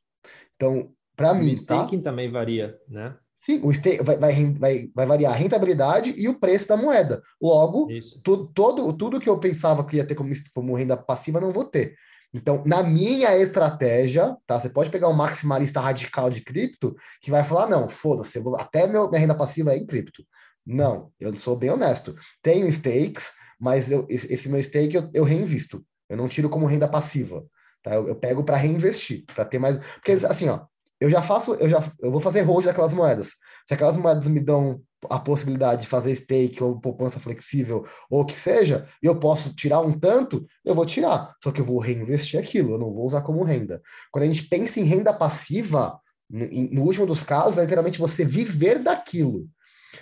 [0.55, 1.47] Então, para mim.
[1.47, 1.53] O tá?
[1.53, 2.09] staking tá?
[2.09, 3.15] também varia, né?
[3.35, 7.21] Sim, o stake vai, vai, vai, vai variar a rentabilidade e o preço da moeda.
[7.39, 7.87] Logo,
[8.23, 11.65] tu, todo, tudo que eu pensava que ia ter como, como renda passiva, não vou
[11.65, 11.95] ter.
[12.33, 14.59] Então, na minha estratégia, tá?
[14.59, 19.09] Você pode pegar um maximalista radical de cripto que vai falar: não, foda-se, até meu,
[19.09, 20.25] minha renda passiva é em cripto.
[20.65, 22.15] Não, eu sou bem honesto.
[22.41, 25.85] Tenho stakes, mas eu, esse meu stake eu, eu, reinvisto.
[26.09, 27.45] Eu não tiro como renda passiva.
[27.83, 27.93] Tá?
[27.93, 29.77] Eu, eu pego para reinvestir, para ter mais.
[29.77, 30.65] Porque assim, ó,
[30.99, 33.33] eu já faço, eu já eu vou fazer hold daquelas moedas.
[33.67, 38.25] Se aquelas moedas me dão a possibilidade de fazer stake ou poupança flexível ou o
[38.25, 41.33] que seja, e eu posso tirar um tanto, eu vou tirar.
[41.43, 43.81] Só que eu vou reinvestir aquilo, eu não vou usar como renda.
[44.11, 45.99] Quando a gente pensa em renda passiva,
[46.29, 49.47] no, no último dos casos, é literalmente você viver daquilo.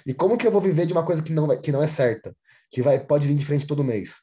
[0.06, 1.88] E como que eu vou viver de uma coisa que não, vai, que não é
[1.88, 2.36] certa?
[2.72, 4.16] Que vai, pode vir de frente todo mês.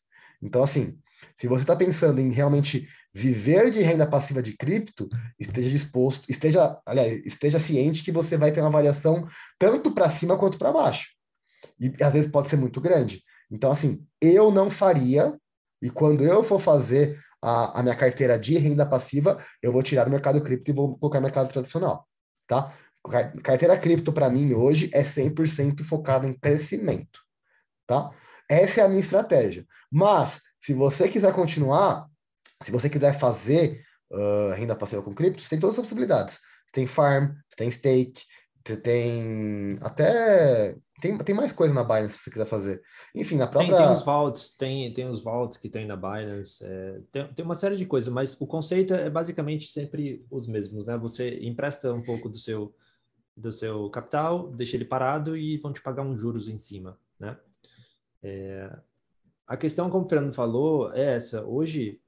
[0.43, 0.99] Então, assim,
[1.37, 6.81] se você está pensando em realmente viver de renda passiva de cripto, esteja disposto, esteja,
[6.87, 9.27] aliás, esteja ciente que você vai ter uma variação
[9.59, 11.09] tanto para cima quanto para baixo.
[11.79, 13.23] E às vezes pode ser muito grande.
[13.51, 15.37] Então, assim, eu não faria,
[15.83, 20.05] e quando eu for fazer a, a minha carteira de renda passiva, eu vou tirar
[20.05, 22.07] do mercado cripto e vou colocar no mercado tradicional,
[22.47, 22.75] tá?
[23.43, 27.21] Carteira cripto para mim hoje é 100% focada em crescimento,
[27.87, 28.11] tá?
[28.49, 29.67] Essa é a minha estratégia.
[29.91, 32.07] Mas se você quiser continuar,
[32.63, 36.39] se você quiser fazer uh, renda passiva com cripto, você tem todas as possibilidades.
[36.67, 38.23] Você tem farm, você tem stake,
[38.67, 42.83] você tem até tem, tem mais coisa na Binance se você quiser fazer.
[43.15, 43.75] Enfim, na própria.
[43.75, 47.45] Tem, tem os vaults, tem, tem os vaults que tem na Binance, é, tem, tem
[47.45, 50.99] uma série de coisas, mas o conceito é basicamente sempre os mesmos, né?
[50.99, 52.75] Você empresta um pouco do seu
[53.41, 57.37] do seu capital, deixa ele parado e vão te pagar uns juros em cima, né?
[58.23, 58.79] É,
[59.47, 61.45] a questão, como o Fernando falou, é essa.
[61.45, 62.01] Hoje,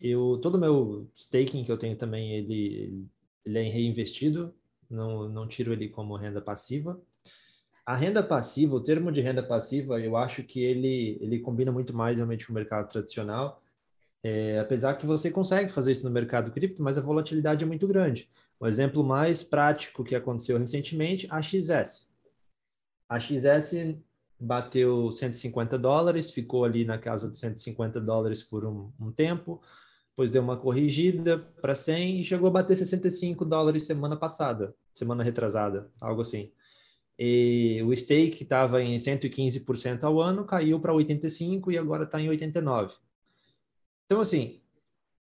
[0.00, 3.06] eu todo meu staking que eu tenho também, ele,
[3.44, 4.54] ele é reinvestido,
[4.90, 7.00] não, não tiro ele como renda passiva.
[7.86, 11.94] A renda passiva, o termo de renda passiva, eu acho que ele, ele combina muito
[11.94, 13.62] mais realmente com o mercado tradicional,
[14.24, 17.86] é, apesar que você consegue fazer isso no mercado cripto, mas a volatilidade é muito
[17.86, 18.26] grande.
[18.58, 22.08] O exemplo mais prático que aconteceu recentemente, a XS.
[23.06, 23.98] A XS
[24.40, 29.60] bateu 150 dólares, ficou ali na casa dos 150 dólares por um, um tempo,
[30.08, 35.22] depois deu uma corrigida para 100 e chegou a bater 65 dólares semana passada, semana
[35.22, 36.50] retrasada, algo assim.
[37.18, 42.30] E o stake estava em 115% ao ano, caiu para 85 e agora está em
[42.30, 43.03] 89.
[44.06, 44.60] Então, assim,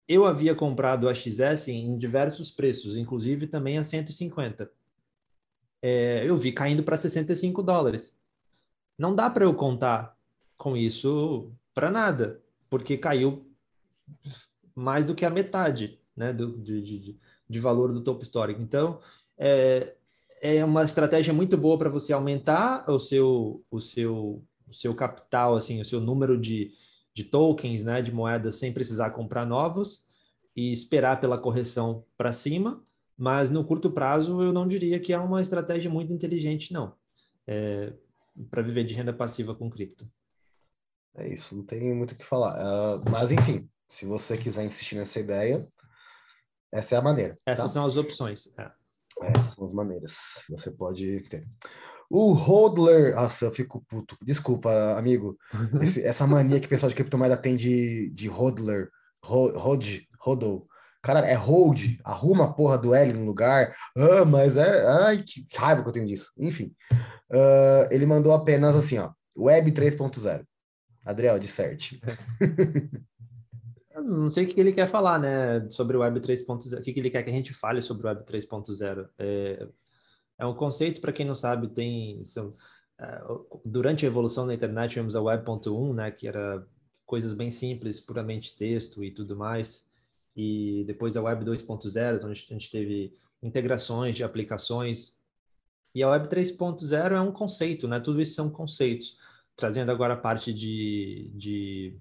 [0.07, 4.71] eu havia comprado a XS em diversos preços, inclusive também a 150.
[5.81, 8.19] É, eu vi caindo para 65 dólares.
[8.97, 10.17] Não dá para eu contar
[10.57, 13.49] com isso para nada, porque caiu
[14.75, 18.61] mais do que a metade né, do, de, de, de valor do topo histórico.
[18.61, 18.99] Então,
[19.37, 19.95] é,
[20.41, 25.55] é uma estratégia muito boa para você aumentar o seu, o seu, o seu capital,
[25.55, 26.73] assim, o seu número de,
[27.13, 30.07] de tokens, né, de moedas, sem precisar comprar novos
[30.55, 32.83] e esperar pela correção para cima.
[33.17, 36.95] Mas no curto prazo, eu não diria que é uma estratégia muito inteligente, não,
[37.45, 37.93] é,
[38.49, 40.09] para viver de renda passiva com cripto.
[41.15, 42.55] É isso, não tem muito o que falar.
[42.57, 45.67] Uh, mas, enfim, se você quiser insistir nessa ideia,
[46.71, 47.37] essa é a maneira.
[47.45, 47.71] Essas tá?
[47.71, 48.47] são as opções.
[48.57, 48.71] É.
[49.35, 50.17] Essas são as maneiras.
[50.49, 51.45] Você pode ter.
[52.09, 54.17] O hodler, nossa, eu fico puto.
[54.23, 55.37] Desculpa, amigo.
[55.81, 58.89] Esse, essa mania que o pessoal de criptomoeda tem de, de hodler,
[59.23, 60.65] hold, hodl.
[61.01, 63.73] Cara, é hold, arruma a porra do L no lugar.
[63.95, 64.85] Ah, mas é.
[65.05, 66.31] Ai, que raiva que eu tenho disso.
[66.37, 66.73] Enfim.
[67.31, 69.11] Uh, ele mandou apenas assim, ó.
[69.37, 70.43] Web 3.0.
[71.05, 72.01] Adriel, disserte.
[74.03, 77.09] não sei o que ele quer falar, né, sobre o Web 3.0, o que ele
[77.09, 79.07] quer que a gente fale sobre o Web 3.0.
[79.17, 79.67] É,
[80.39, 82.23] é um conceito, para quem não sabe, tem...
[82.23, 82.53] São,
[82.97, 83.21] é,
[83.63, 86.65] durante a evolução da internet, tivemos a Web.1, né, que era
[87.05, 89.87] coisas bem simples, puramente texto e tudo mais,
[90.35, 95.19] e depois a Web 2.0, então a gente, a gente teve integrações de aplicações,
[95.93, 99.17] e a Web 3.0 é um conceito, né, tudo isso são conceitos,
[99.55, 101.99] trazendo agora a parte de, de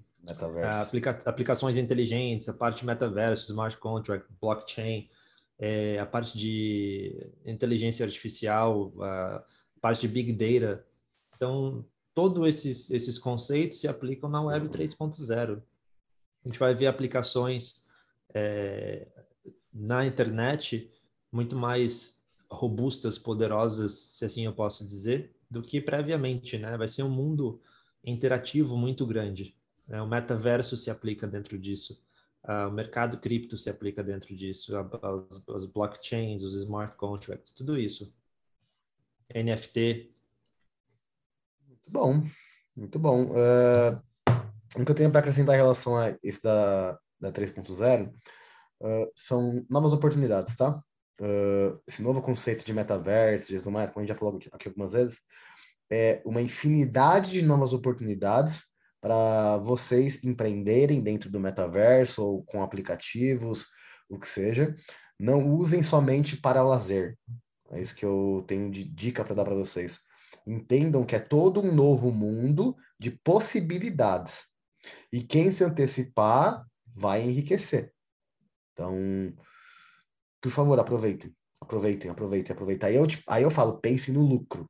[0.81, 5.09] Aplica aplicações inteligentes, a parte de metaverso, smart contract, blockchain,
[5.59, 9.43] é, a parte de inteligência artificial, a
[9.81, 10.85] parte de big data.
[11.35, 15.61] Então, todos esses, esses conceitos se aplicam na Web 3.0.
[16.45, 17.83] A gente vai ver aplicações
[18.33, 19.07] é,
[19.73, 20.89] na internet
[21.31, 26.75] muito mais robustas, poderosas, se assim eu posso dizer, do que previamente, né?
[26.77, 27.61] Vai ser um mundo
[28.03, 29.55] interativo muito grande.
[29.87, 30.01] Né?
[30.01, 32.01] O metaverso se aplica dentro disso.
[32.43, 37.77] Uh, o mercado cripto se aplica dentro disso, as, as blockchains, os smart contracts, tudo
[37.77, 38.13] isso.
[39.33, 40.11] NFT.
[41.67, 42.23] Muito bom,
[42.75, 43.25] muito bom.
[43.31, 44.01] Uh,
[44.75, 49.65] o que eu tenho para acrescentar em relação a isso da, da 3.0 uh, são
[49.69, 50.81] novas oportunidades, tá?
[51.19, 55.19] Uh, esse novo conceito de metaverso, como a gente já falou aqui algumas vezes,
[55.91, 58.68] é uma infinidade de novas oportunidades
[59.01, 63.67] para vocês empreenderem dentro do metaverso ou com aplicativos,
[64.09, 64.75] o que seja.
[65.19, 67.17] Não usem somente para lazer.
[67.71, 70.01] É isso que eu tenho de dica para dar para vocês.
[70.45, 74.47] Entendam que é todo um novo mundo de possibilidades.
[75.11, 77.93] E quem se antecipar vai enriquecer.
[78.73, 78.95] Então,
[80.41, 81.35] por favor, aproveitem.
[81.61, 82.89] Aproveitem, aproveitem, aproveitem.
[82.89, 84.65] Aí eu, aí eu falo, pense no lucro.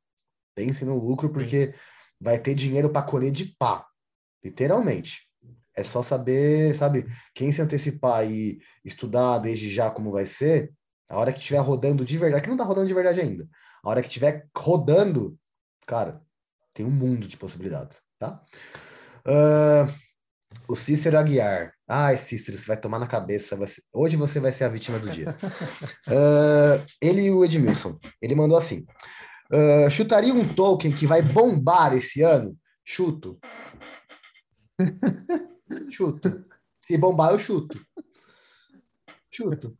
[0.54, 1.72] Pense no lucro, porque Sim.
[2.20, 3.86] vai ter dinheiro para colher de pá.
[4.42, 5.28] Literalmente.
[5.76, 10.72] É só saber, sabe, quem se antecipar e estudar desde já como vai ser,
[11.08, 13.48] a hora que estiver rodando de verdade, que não tá rodando de verdade ainda,
[13.82, 15.38] a hora que estiver rodando,
[15.86, 16.20] cara,
[16.74, 18.42] tem um mundo de possibilidades, tá?
[19.26, 20.10] Uh,
[20.68, 21.72] o Cícero Aguiar.
[21.88, 23.56] Ai, Cícero, você vai tomar na cabeça.
[23.66, 23.82] Ser...
[23.92, 25.36] Hoje você vai ser a vítima do dia.
[26.06, 27.98] Uh, ele e o Edmilson.
[28.20, 28.86] Ele mandou assim:
[29.52, 32.56] uh, chutaria um token que vai bombar esse ano?
[32.84, 33.38] Chuto.
[35.90, 36.44] chuto.
[36.86, 37.80] Se bombar, eu chuto.
[39.30, 39.76] Chuto.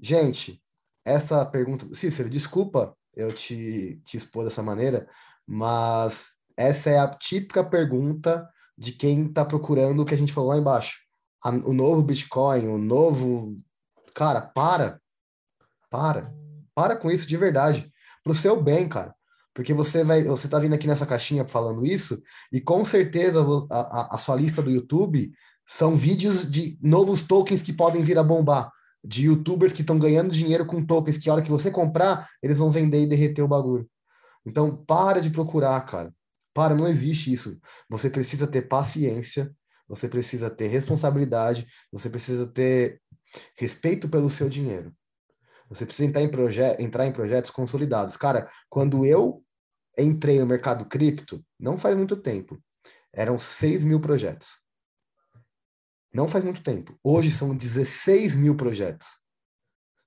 [0.00, 0.62] Gente,
[1.04, 1.94] essa pergunta.
[1.94, 5.08] Cícero, desculpa eu te, te expor dessa maneira,
[5.46, 10.50] mas essa é a típica pergunta de quem está procurando o que a gente falou
[10.50, 11.00] lá embaixo.
[11.42, 13.58] A, o novo Bitcoin, o novo.
[14.14, 15.00] Cara, para.
[15.90, 16.32] Para.
[16.74, 17.92] Para com isso de verdade.
[18.22, 19.14] Pro seu bem, cara.
[19.58, 23.80] Porque você vai, você tá vindo aqui nessa caixinha falando isso, e com certeza a,
[23.80, 25.32] a, a sua lista do YouTube
[25.66, 28.70] são vídeos de novos tokens que podem vir a bombar,
[29.02, 32.58] de youtubers que estão ganhando dinheiro com tokens, que a hora que você comprar, eles
[32.58, 33.90] vão vender e derreter o bagulho.
[34.46, 36.14] Então, para de procurar, cara.
[36.54, 37.58] Para, não existe isso.
[37.90, 39.52] Você precisa ter paciência,
[39.88, 43.02] você precisa ter responsabilidade, você precisa ter
[43.56, 44.94] respeito pelo seu dinheiro.
[45.68, 48.16] Você precisa entrar em, proje entrar em projetos consolidados.
[48.16, 49.42] Cara, quando eu
[49.98, 52.58] entrei no mercado cripto, não faz muito tempo,
[53.12, 54.62] eram 6 mil projetos.
[56.12, 56.98] Não faz muito tempo.
[57.02, 59.06] Hoje são 16 mil projetos.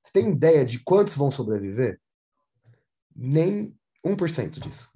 [0.04, 2.00] Você tem ideia de quantos vão sobreviver?
[3.16, 3.76] Nem
[4.06, 4.90] 1% disso.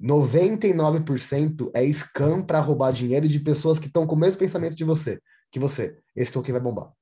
[0.00, 4.84] 99% é scam para roubar dinheiro de pessoas que estão com o mesmo pensamento de
[4.84, 5.20] você,
[5.50, 5.98] que você.
[6.14, 6.92] Esse token vai bombar.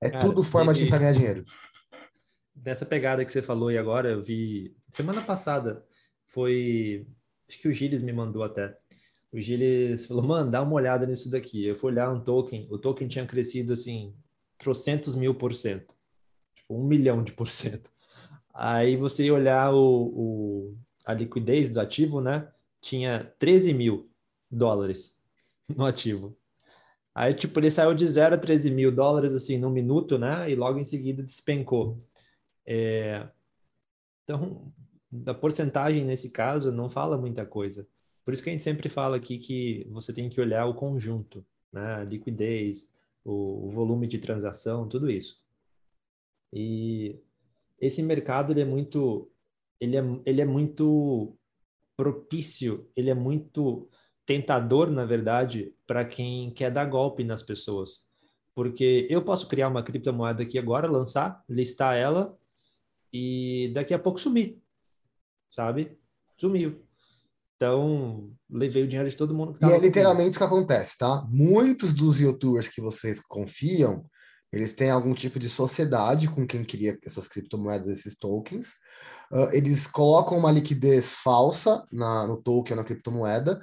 [0.00, 1.44] É Cara, tudo forma de tentar ganhar dinheiro.
[2.62, 5.84] Dessa pegada que você falou e agora, eu vi semana passada,
[6.24, 7.06] foi.
[7.48, 8.76] Acho que o Gilles me mandou até.
[9.32, 11.64] O Gilles falou, mano, dá uma olhada nisso daqui.
[11.64, 14.14] Eu fui olhar um token, o token tinha crescido assim,
[14.58, 15.94] trocentos mil por cento.
[16.54, 17.90] Tipo, um milhão de por cento.
[18.52, 22.50] Aí você ia olhar o, o, a liquidez do ativo, né?
[22.80, 24.10] Tinha 13 mil
[24.50, 25.16] dólares
[25.68, 26.36] no ativo.
[27.14, 30.50] Aí, tipo, ele saiu de 0 a 13 mil dólares, assim, num minuto, né?
[30.50, 31.98] E logo em seguida despencou.
[32.68, 33.26] É...
[34.24, 34.70] Então,
[35.10, 37.88] da porcentagem nesse caso não fala muita coisa.
[38.24, 41.44] Por isso que a gente sempre fala aqui que você tem que olhar o conjunto,
[41.72, 41.94] né?
[41.94, 42.92] A liquidez,
[43.24, 45.42] o, o volume de transação, tudo isso.
[46.52, 47.18] E
[47.80, 49.30] esse mercado ele é muito,
[49.80, 51.34] ele é, ele é muito
[51.96, 53.88] propício, ele é muito
[54.26, 58.06] tentador, na verdade, para quem quer dar golpe nas pessoas.
[58.54, 62.38] Porque eu posso criar uma criptomoeda aqui agora, lançar, listar ela
[63.12, 64.58] e daqui a pouco sumir,
[65.50, 65.98] sabe?
[66.36, 66.82] Sumiu.
[67.56, 69.58] Então, levei o dinheiro de todo mundo.
[69.60, 71.26] e é literalmente isso que acontece, tá?
[71.28, 74.04] Muitos dos youtubers que vocês confiam,
[74.52, 78.68] eles têm algum tipo de sociedade com quem cria essas criptomoedas, esses tokens.
[79.32, 83.60] Uh, eles colocam uma liquidez falsa na, no token, na criptomoeda,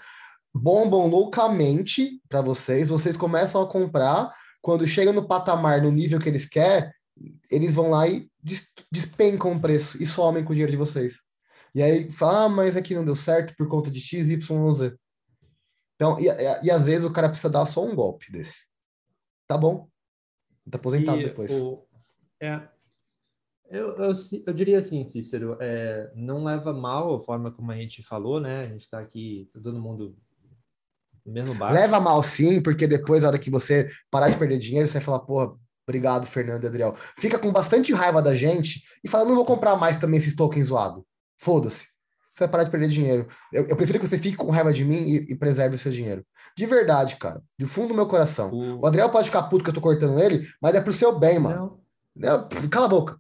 [0.54, 4.32] bombam loucamente para vocês, vocês começam a comprar,
[4.62, 6.92] quando chega no patamar, no nível que eles querem,
[7.50, 8.30] eles vão lá e
[8.92, 11.20] despencam o preço e somem com o dinheiro de vocês.
[11.74, 14.98] E aí fala, ah, mas aqui não deu certo por conta de X, Y, Z.
[15.96, 18.66] Então, e, e, e às vezes o cara precisa dar só um golpe desse.
[19.48, 19.90] Tá bom.
[20.70, 21.52] Tá aposentado e depois.
[21.52, 21.86] O,
[22.42, 22.68] é,
[23.70, 24.12] eu, eu,
[24.46, 28.64] eu, diria assim, Cícero, é, não leva mal a forma como a gente falou, né?
[28.64, 30.16] A gente está aqui, todo mundo
[31.26, 31.74] no mesmo barco.
[31.74, 35.04] Leva mal sim, porque depois, na hora que você parar de perder dinheiro, você vai
[35.04, 36.96] falar, porra, obrigado, Fernando e Adriel.
[37.20, 40.68] Fica com bastante raiva da gente e fala, não vou comprar mais também esses tokens
[40.68, 41.04] zoados.
[41.38, 41.96] Foda-se.
[42.34, 43.28] Você vai parar de perder dinheiro.
[43.52, 45.92] Eu, eu, prefiro que você fique com raiva de mim e, e, preserve o seu
[45.92, 46.26] dinheiro.
[46.58, 47.42] De verdade, cara.
[47.58, 48.52] Do fundo do meu coração.
[48.52, 51.18] O, o Adriel pode ficar puto que eu tô cortando ele, mas é pro seu
[51.18, 51.80] bem, mano.
[52.14, 52.50] Não.
[52.70, 53.18] Cala a boca.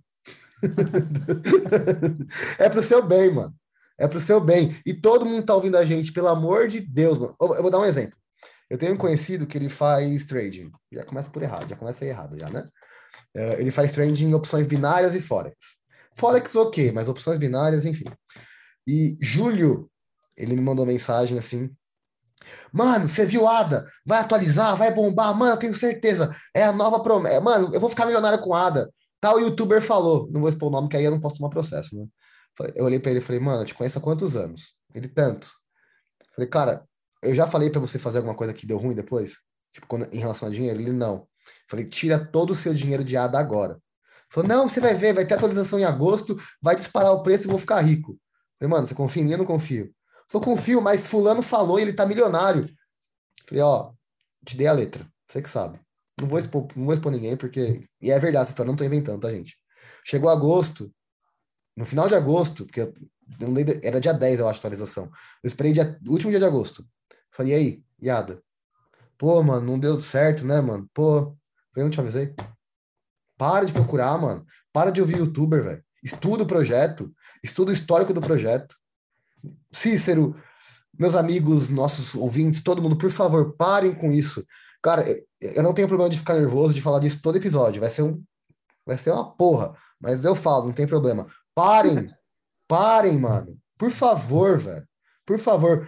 [2.59, 3.53] é pro seu bem, mano.
[3.97, 4.75] É pro seu bem.
[4.85, 7.35] E todo mundo tá ouvindo a gente, pelo amor de Deus, mano.
[7.39, 8.17] Eu, eu vou dar um exemplo.
[8.69, 10.71] Eu tenho um conhecido que ele faz trading.
[10.91, 12.67] Já começa por errado, já começa errado já, né?
[13.35, 15.55] Uh, ele faz trading em opções binárias e forex.
[16.15, 18.05] Forex, ok, mas opções binárias, enfim.
[18.87, 19.89] E Júlio,
[20.35, 21.69] ele me mandou mensagem assim:
[22.71, 23.89] Mano, você viu ADA?
[24.05, 26.35] Vai atualizar, vai bombar, mano, tenho certeza.
[26.53, 27.41] É a nova promessa.
[27.41, 28.89] Mano, eu vou ficar milionário com ADA.
[29.19, 30.29] Tal youtuber falou.
[30.31, 32.05] Não vou expor o nome, que aí eu não posso tomar processo, né?
[32.73, 34.79] Eu olhei para ele e falei, mano, eu te conheço há quantos anos?
[34.93, 35.51] Ele, tantos.
[36.33, 36.85] Falei, cara,
[37.25, 39.37] eu já falei para você fazer alguma coisa que deu ruim depois?
[39.73, 40.79] Tipo, quando, em relação a dinheiro?
[40.79, 41.27] Ele, não.
[41.69, 43.79] Falei, tira todo o seu dinheiro de ADA agora.
[44.29, 47.47] Falou, não, você vai ver, vai ter atualização em agosto, vai disparar o preço e
[47.47, 48.17] vou ficar rico.
[48.59, 49.31] Falei, mano, você confia em mim?
[49.33, 49.93] Eu não confio.
[50.31, 52.67] Só confio, mas fulano falou e ele tá milionário.
[53.47, 53.91] Falei, ó,
[54.45, 55.79] te dei a letra, você que sabe.
[56.19, 57.87] Não vou expor, não vou expor ninguém, porque.
[58.01, 59.57] E é verdade essa história, não tô inventando, tá, gente?
[60.03, 60.91] Chegou agosto,
[61.75, 62.91] no final de agosto, porque
[63.83, 65.05] era dia 10, eu acho, a atualização.
[65.43, 66.85] Eu esperei dia, último dia de agosto.
[67.35, 68.41] Falei, e aí, Iada?
[69.17, 70.89] Pô, mano, não deu certo, né, mano?
[70.93, 71.35] Pô,
[71.75, 72.33] eu não te avisei.
[73.37, 74.45] Para de procurar, mano.
[74.71, 75.83] Para de ouvir youtuber, velho.
[76.01, 77.13] Estuda o projeto.
[77.43, 78.75] Estuda o histórico do projeto.
[79.73, 80.35] Cícero,
[80.97, 84.45] meus amigos, nossos ouvintes, todo mundo, por favor, parem com isso.
[84.81, 85.05] Cara,
[85.41, 87.81] eu não tenho problema de ficar nervoso de falar disso todo episódio.
[87.81, 88.23] Vai ser um.
[88.85, 89.75] Vai ser uma porra.
[89.99, 91.27] Mas eu falo, não tem problema.
[91.53, 92.13] Parem.
[92.67, 93.57] Parem, mano.
[93.77, 94.87] Por favor, velho.
[95.25, 95.87] Por favor.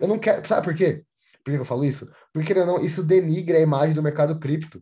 [0.00, 0.46] Eu não quero.
[0.46, 1.04] Sabe por quê?
[1.44, 2.10] Por que eu falo isso?
[2.32, 4.80] Porque não, isso denigra a imagem do mercado cripto.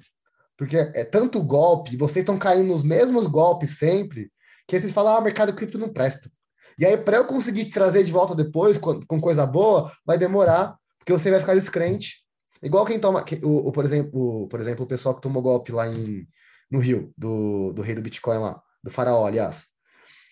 [0.57, 4.31] Porque é tanto golpe, vocês estão caindo nos mesmos golpes sempre,
[4.66, 6.31] que vocês falam, ah, o mercado cripto não presta.
[6.79, 10.16] E aí, para eu conseguir te trazer de volta depois, com, com, coisa boa, vai
[10.16, 12.25] demorar, porque você vai ficar descrente.
[12.62, 15.71] Igual quem toma, o, o, por, exemplo, o, por exemplo, o pessoal que tomou golpe
[15.71, 16.27] lá em,
[16.71, 19.66] no Rio, do, do rei do Bitcoin lá, do faraó, aliás.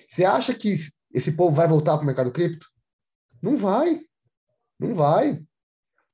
[0.08, 0.74] Você acha que
[1.12, 2.66] esse povo vai voltar para o mercado cripto?
[3.42, 4.00] Não vai.
[4.78, 5.42] Não vai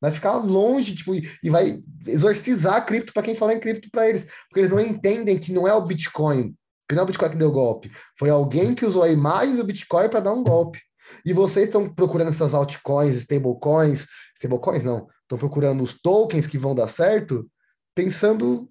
[0.00, 4.08] vai ficar longe, tipo, e vai exorcizar a cripto para quem fala em cripto para
[4.08, 6.54] eles, porque eles não entendem que não é o Bitcoin,
[6.88, 9.64] que não é o Bitcoin que deu golpe, foi alguém que usou a imagem do
[9.64, 10.80] Bitcoin para dar um golpe.
[11.24, 14.06] E vocês estão procurando essas altcoins, stablecoins,
[14.36, 17.48] stablecoins não, estão procurando os tokens que vão dar certo,
[17.94, 18.68] pensando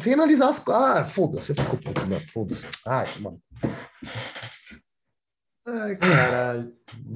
[0.00, 0.62] sem analisar as.
[0.68, 2.66] Ah, foda-se, ficou puto, mano, foda-se.
[2.86, 3.40] Ai, mano.
[5.64, 6.72] Ai, caralho.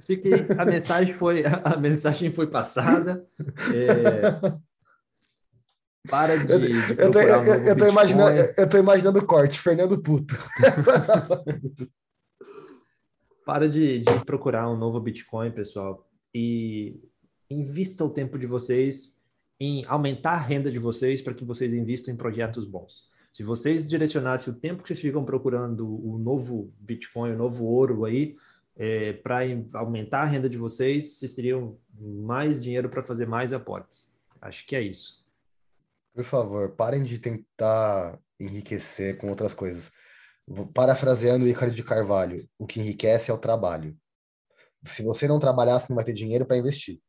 [0.07, 3.27] Fiquei, a mensagem foi a mensagem foi passada.
[3.75, 4.57] É...
[6.09, 10.01] Para de, de eu, tô, eu, eu, tô imaginando, eu tô imaginando o corte, Fernando
[10.01, 10.39] Puto.
[13.45, 17.01] Para de, de procurar um novo Bitcoin, pessoal, e
[17.51, 19.21] invista o tempo de vocês
[19.59, 23.09] em aumentar a renda de vocês para que vocês invistam em projetos bons.
[23.37, 28.07] Se vocês direcionassem o tempo que vocês ficam procurando o novo Bitcoin, o novo ouro
[28.07, 28.35] aí,
[28.75, 29.41] é, para
[29.75, 34.11] aumentar a renda de vocês, vocês teriam mais dinheiro para fazer mais aportes.
[34.41, 35.23] Acho que é isso.
[36.15, 39.93] Por favor, parem de tentar enriquecer com outras coisas.
[40.73, 43.95] Parafraseando Ricardo de Carvalho, o que enriquece é o trabalho.
[44.83, 47.03] Se você não trabalhar, você não vai ter dinheiro para investir.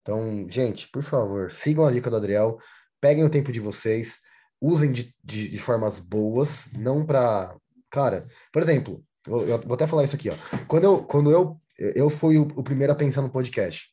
[0.00, 2.56] Então, gente, por favor, sigam a dica do Adriel,
[3.02, 4.23] peguem o tempo de vocês,
[4.64, 7.54] usem de, de, de formas boas, não para.
[7.90, 10.36] Cara, por exemplo, eu, eu, vou até falar isso aqui, ó.
[10.66, 13.88] Quando eu, quando eu, eu fui o, o primeiro a pensar no podcast,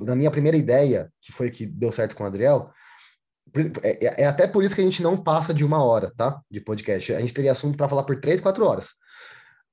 [0.00, 2.70] na minha primeira ideia, que foi que deu certo com o Adriel,
[3.82, 6.40] é, é, é, até por isso que a gente não passa de uma hora, tá?
[6.50, 7.14] De podcast.
[7.14, 8.90] A gente teria assunto para falar por três, quatro horas.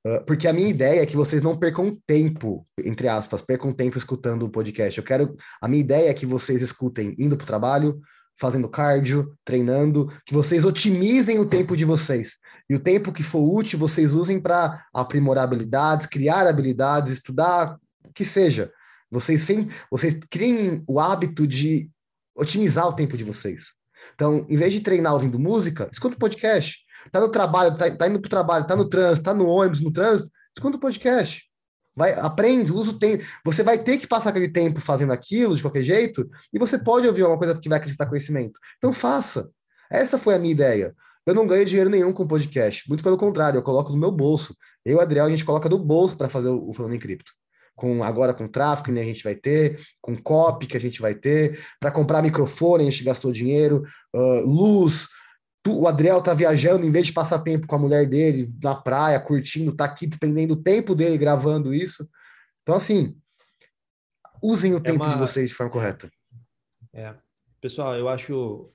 [0.06, 3.98] Uh, porque a minha ideia é que vocês não percam tempo, entre aspas, percam tempo
[3.98, 4.98] escutando o podcast.
[4.98, 5.36] Eu quero.
[5.62, 8.02] A minha ideia é que vocês escutem indo para o trabalho,
[8.38, 12.36] fazendo cardio, treinando, que vocês otimizem o tempo de vocês.
[12.70, 18.14] E o tempo que for útil, vocês usem para aprimorar habilidades, criar habilidades, estudar, o
[18.14, 18.72] que seja.
[19.12, 21.90] Vocês, sem, vocês criem o hábito de
[22.36, 23.68] otimizar o tempo de vocês.
[24.16, 26.80] Então, em vez de treinar ouvindo música, escuta o podcast.
[27.12, 29.92] Tá no trabalho, tá, tá indo pro trabalho, tá no trânsito, tá no ônibus, no
[29.92, 31.44] trânsito, escuta o podcast.
[31.96, 33.24] Vai, aprende, usa o tempo.
[33.46, 37.08] Você vai ter que passar aquele tempo fazendo aquilo de qualquer jeito, e você pode
[37.08, 38.60] ouvir alguma coisa que vai acrescentar conhecimento.
[38.78, 39.50] Então faça.
[39.92, 40.96] Essa foi a minha ideia.
[41.26, 42.88] Eu não ganho dinheiro nenhum com podcast.
[42.90, 44.56] Muito pelo contrário, eu coloco no meu bolso.
[44.84, 47.32] Eu e o Adriel, a gente coloca do bolso para fazer o, Falando em Cripto
[47.76, 51.02] com agora com tráfego que né, a gente vai ter, com copy que a gente
[51.02, 53.84] vai ter, para comprar microfone a gente gastou dinheiro,
[54.14, 55.08] uh, luz.
[55.68, 59.20] O Adriel tá viajando, em vez de passar tempo com a mulher dele na praia,
[59.20, 62.10] curtindo, tá aqui despendendo o tempo dele gravando isso.
[62.62, 63.16] Então, assim,
[64.42, 65.14] usem o é tempo uma...
[65.14, 66.12] de vocês de forma correta.
[66.94, 67.16] É.
[67.62, 68.70] Pessoal, eu acho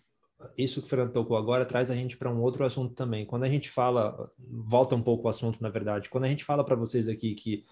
[0.57, 3.27] isso que o Fernando tocou agora traz a gente para um outro assunto também.
[3.27, 6.65] Quando a gente fala, volta um pouco o assunto, na verdade, quando a gente fala
[6.65, 7.65] para vocês aqui que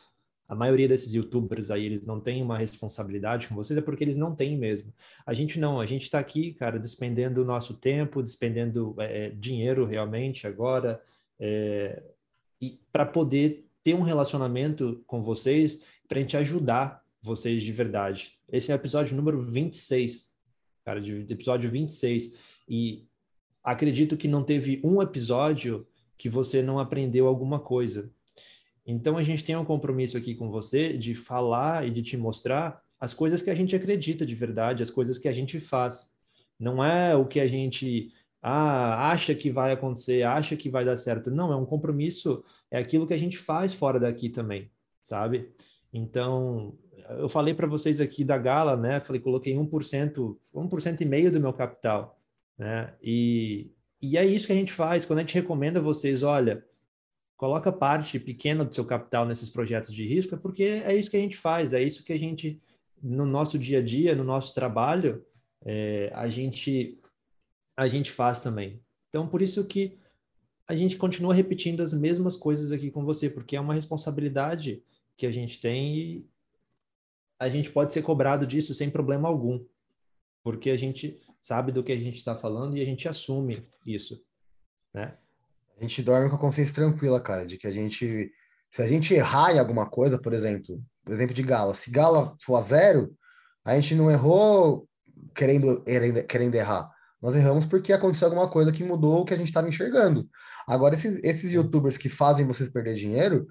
[0.49, 4.16] a maioria desses youtubers aí, eles não têm uma responsabilidade com vocês, é porque eles
[4.16, 4.92] não têm mesmo.
[5.26, 9.84] A gente não, a gente está aqui, cara, despendendo o nosso tempo, despendendo é, dinheiro
[9.84, 11.03] realmente agora,
[11.38, 12.03] é,
[12.61, 18.38] e para poder ter um relacionamento com vocês, para a gente ajudar vocês de verdade.
[18.51, 20.32] Esse é o episódio número 26,
[20.84, 22.32] cara, de, de episódio 26.
[22.68, 23.05] E
[23.62, 25.86] acredito que não teve um episódio
[26.16, 28.11] que você não aprendeu alguma coisa
[28.87, 32.80] então a gente tem um compromisso aqui com você de falar e de te mostrar
[33.01, 36.14] as coisas que a gente acredita de verdade, as coisas que a gente faz.
[36.59, 40.97] Não é o que a gente ah, acha que vai acontecer, acha que vai dar
[40.97, 41.30] certo.
[41.30, 44.70] Não, é um compromisso, é aquilo que a gente faz fora daqui também,
[45.03, 45.51] sabe?
[45.93, 46.78] Então,
[47.18, 49.01] eu falei para vocês aqui da Gala, né?
[49.01, 52.18] Falei, coloquei 1%, 1% e meio do meu capital,
[52.57, 52.95] né?
[53.03, 53.70] E,
[54.01, 55.05] e é isso que a gente faz.
[55.05, 56.64] Quando a gente recomenda a vocês, olha,
[57.37, 61.16] coloca parte pequena do seu capital nesses projetos de risco, é porque é isso que
[61.16, 62.61] a gente faz, é isso que a gente,
[63.03, 65.24] no nosso dia a dia, no nosso trabalho,
[65.64, 66.99] é, a, gente,
[67.76, 68.80] a gente faz também.
[69.11, 69.99] Então, por isso que
[70.66, 74.82] a gente continua repetindo as mesmas coisas aqui com você, porque é uma responsabilidade
[75.16, 76.26] que a gente tem e
[77.39, 79.64] a gente pode ser cobrado disso sem problema algum,
[80.43, 84.24] porque a gente sabe do que a gente está falando e a gente assume isso,
[84.93, 85.18] né?
[85.79, 88.33] A gente dorme com a consciência tranquila, cara, de que a gente.
[88.70, 92.35] Se a gente errar em alguma coisa, por exemplo, por exemplo de Gala, se Gala
[92.43, 93.14] for a zero,
[93.64, 94.89] a gente não errou
[95.35, 95.83] querendo,
[96.29, 96.91] querendo errar.
[97.22, 100.29] Nós erramos porque aconteceu alguma coisa que mudou o que a gente estava enxergando.
[100.66, 103.47] Agora, esses, esses youtubers que fazem vocês perder dinheiro,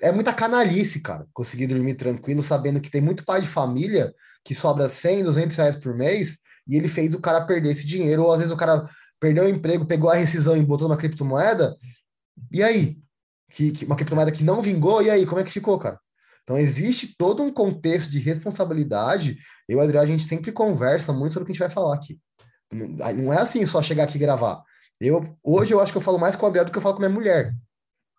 [0.00, 1.26] é muita canalice, cara.
[1.32, 5.76] Conseguir dormir tranquilo, sabendo que tem muito pai de família que sobra 100, 200 reais
[5.76, 8.88] por mês e ele fez o cara perder esse dinheiro, ou às vezes o cara
[9.20, 11.76] perdeu o emprego, pegou a rescisão e botou uma criptomoeda,
[12.50, 12.98] e aí?
[13.50, 15.26] Que, que, uma criptomoeda que não vingou, e aí?
[15.26, 15.98] Como é que ficou, cara?
[16.42, 19.38] Então, existe todo um contexto de responsabilidade.
[19.68, 21.70] Eu e o Adriano, a gente sempre conversa muito sobre o que a gente vai
[21.70, 22.18] falar aqui.
[22.72, 24.62] Não é assim só chegar aqui e gravar.
[25.00, 26.94] Eu, hoje eu acho que eu falo mais com o Adriano do que eu falo
[26.96, 27.54] com a minha mulher.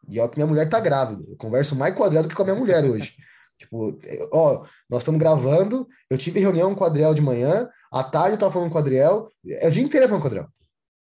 [0.08, 1.24] E olha que minha mulher tá grávida.
[1.28, 3.16] Eu converso mais com o Adriano do que com a minha mulher hoje.
[3.60, 4.00] Tipo,
[4.32, 8.40] ó, nós estamos gravando, eu tive reunião com o Adriel de manhã, à tarde eu
[8.40, 10.48] tava falando com o Adriel, é o dia inteiro falando com o Adriel.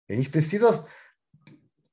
[0.08, 0.84] A gente precisa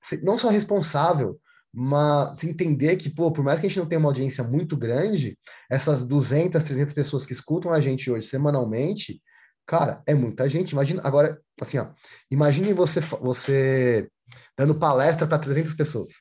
[0.02, 1.40] ser não só responsável,
[1.74, 5.38] mas entender que, pô, por mais que a gente não tenha uma audiência muito grande,
[5.70, 9.22] essas 200, 300 pessoas que escutam a gente hoje semanalmente,
[9.66, 10.72] cara, é muita gente.
[10.72, 11.88] Imagina, agora, assim, ó,
[12.32, 14.10] imagine você, você
[14.58, 16.14] dando palestra para 300 pessoas.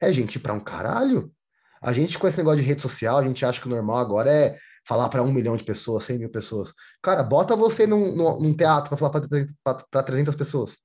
[0.00, 1.32] É gente para um caralho.
[1.82, 4.30] A gente, com esse negócio de rede social, a gente acha que o normal agora
[4.30, 6.72] é falar para um milhão de pessoas, 100 mil pessoas.
[7.02, 10.76] Cara, bota você num, num teatro para falar para 300 pessoas.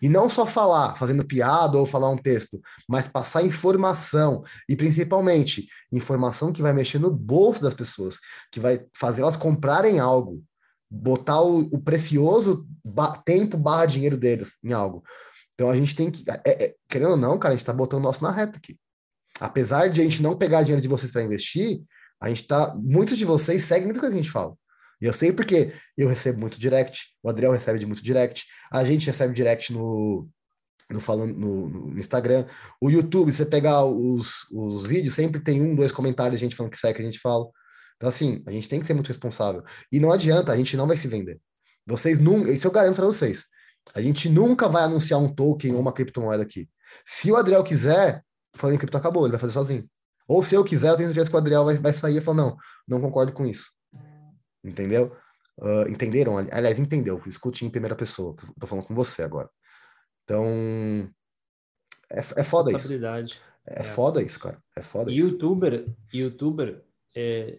[0.00, 4.42] E não só falar, fazendo piada ou falar um texto, mas passar informação.
[4.68, 8.18] E principalmente, informação que vai mexer no bolso das pessoas,
[8.50, 10.42] que vai fazer elas comprarem algo,
[10.90, 15.02] botar o, o precioso ba tempo barra dinheiro deles em algo.
[15.54, 18.00] Então a gente tem que, é, é, querendo ou não, cara, a gente está botando
[18.00, 18.76] o nosso na reta aqui
[19.40, 21.82] apesar de a gente não pegar dinheiro de vocês para investir,
[22.20, 22.74] a gente tá.
[22.76, 24.54] Muitos de vocês seguem muita coisa que a gente fala.
[25.04, 29.04] Eu sei porque eu recebo muito direct, o Adriel recebe de muito direct, a gente
[29.04, 30.26] recebe direct no,
[30.88, 32.46] no, falando, no, no Instagram.
[32.80, 36.72] O YouTube, você pegar os, os vídeos, sempre tem um, dois comentários de gente falando
[36.72, 37.44] que segue que a gente fala.
[37.96, 39.62] Então, assim, a gente tem que ser muito responsável.
[39.92, 41.38] E não adianta, a gente não vai se vender.
[41.86, 43.44] Vocês nunca, isso eu garanto para vocês.
[43.94, 46.66] A gente nunca vai anunciar um token ou uma criptomoeda aqui.
[47.04, 48.22] Se o Adriel quiser,
[48.54, 49.86] falando em cripto acabou, ele vai fazer sozinho.
[50.26, 52.38] Ou se eu quiser, eu tenho certeza que o Adriel vai, vai sair e falar,
[52.38, 52.56] não,
[52.88, 53.66] não concordo com isso.
[54.64, 55.16] Entendeu?
[55.58, 56.38] Uh, entenderam?
[56.38, 57.22] Aliás, entendeu.
[57.26, 58.34] Escute em primeira pessoa.
[58.58, 59.48] Tô falando com você agora.
[60.24, 60.46] Então,
[62.10, 62.92] é, é foda isso.
[63.66, 64.62] É, é, foda isso, cara.
[64.76, 65.96] É foda YouTuber, isso.
[66.12, 66.82] YouTuber
[67.14, 67.58] é,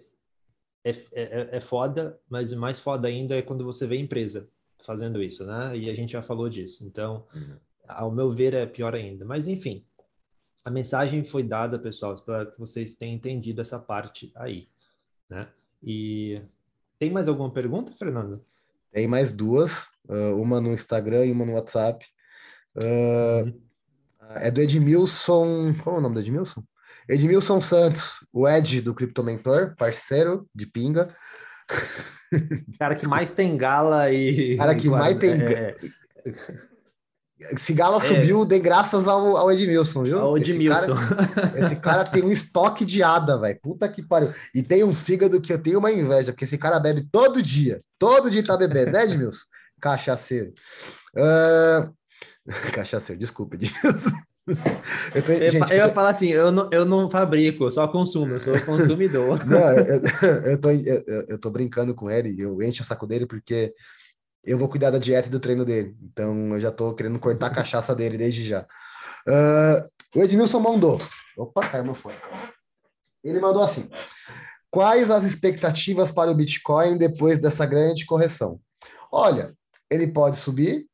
[0.83, 4.49] é, é, é foda, mas mais foda ainda é quando você vê empresa
[4.83, 5.77] fazendo isso, né?
[5.77, 6.85] E a gente já falou disso.
[6.85, 7.57] Então, uhum.
[7.87, 9.25] ao meu ver, é pior ainda.
[9.25, 9.85] Mas, enfim,
[10.63, 14.69] a mensagem foi dada, pessoal, para que vocês tenham entendido essa parte aí,
[15.29, 15.47] né?
[15.81, 16.41] E
[16.99, 18.43] tem mais alguma pergunta, Fernando?
[18.91, 19.89] Tem mais duas,
[20.37, 22.05] uma no Instagram e uma no WhatsApp.
[22.75, 23.61] Uh, uhum.
[24.35, 25.73] É do Edmilson.
[25.83, 26.63] Qual é o nome do Edmilson?
[27.07, 31.15] Edmilson Santos, o Ed do Crypto Mentor, parceiro de Pinga.
[32.79, 34.57] Cara que mais tem gala e.
[34.57, 35.41] Cara que mais tem.
[35.41, 35.75] É...
[37.37, 37.99] Esse Gala é.
[37.99, 40.19] subiu de graças ao, ao Edmilson, viu?
[40.19, 40.93] Ao Edmilson.
[40.93, 43.59] Esse cara, esse cara tem um estoque de ada, velho.
[43.61, 44.33] Puta que pariu.
[44.53, 47.81] E tem um fígado que eu tenho uma inveja, porque esse cara bebe todo dia.
[47.99, 49.45] Todo dia tá bebendo, né, Edmilson?
[49.81, 50.53] Cachaceiro.
[51.13, 51.93] Uh...
[52.71, 54.15] Cachaceiro, desculpa, Edmilson.
[55.15, 57.87] Eu, tô, eu, gente, eu ia falar assim, eu não, eu não fabrico, eu só
[57.87, 59.43] consumo, eu sou consumidor.
[59.43, 60.01] Não, eu,
[60.51, 63.73] eu, tô, eu, eu tô brincando com ele, eu encho o saco dele porque
[64.45, 65.95] eu vou cuidar da dieta e do treino dele.
[66.03, 68.65] Então eu já tô querendo cortar a cachaça dele desde já.
[69.27, 71.01] Uh, o Edmilson mandou.
[71.37, 72.15] Opa, caiu meu fone.
[73.23, 73.89] Ele mandou assim:
[74.69, 78.59] Quais as expectativas para o Bitcoin depois dessa grande correção?
[79.11, 79.53] Olha,
[79.89, 80.85] ele pode subir,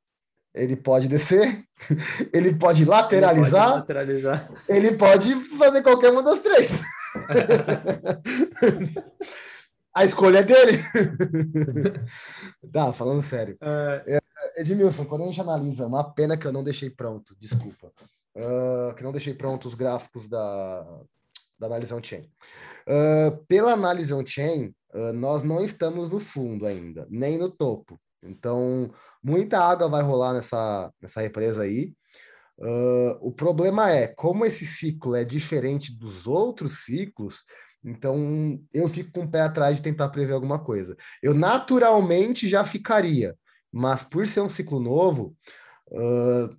[0.53, 1.63] ele pode descer,
[2.33, 4.51] ele pode lateralizar, ele pode, lateralizar.
[4.67, 6.81] Ele pode fazer qualquer uma das três.
[9.93, 10.77] A escolha é dele.
[12.71, 13.57] tá, falando sério.
[13.61, 14.15] É.
[14.17, 17.91] é, Edmilson, quando a gente analisa, uma pena que eu não deixei pronto, desculpa,
[18.35, 20.83] uh, que não deixei pronto os gráficos da,
[21.59, 22.29] da análise on-chain.
[22.87, 27.99] Uh, pela análise on-chain, uh, nós não estamos no fundo ainda, nem no topo.
[28.23, 31.93] Então, muita água vai rolar nessa, nessa represa aí.
[33.19, 37.41] O problema é, como esse ciclo é diferente dos outros ciclos,
[37.83, 40.95] então, eu fico com o pé atrás de tentar prever alguma coisa.
[41.21, 43.35] Eu naturalmente já ficaria,
[43.71, 45.35] mas por ser um ciclo novo,
[45.87, 46.55] uh,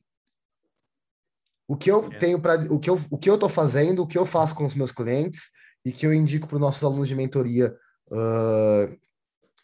[1.68, 2.18] o que eu é.
[2.18, 4.64] tenho para o que eu o que eu estou fazendo, o que eu faço com
[4.64, 5.50] os meus clientes
[5.84, 7.74] e que eu indico para os nossos alunos de mentoria
[8.08, 8.96] uh,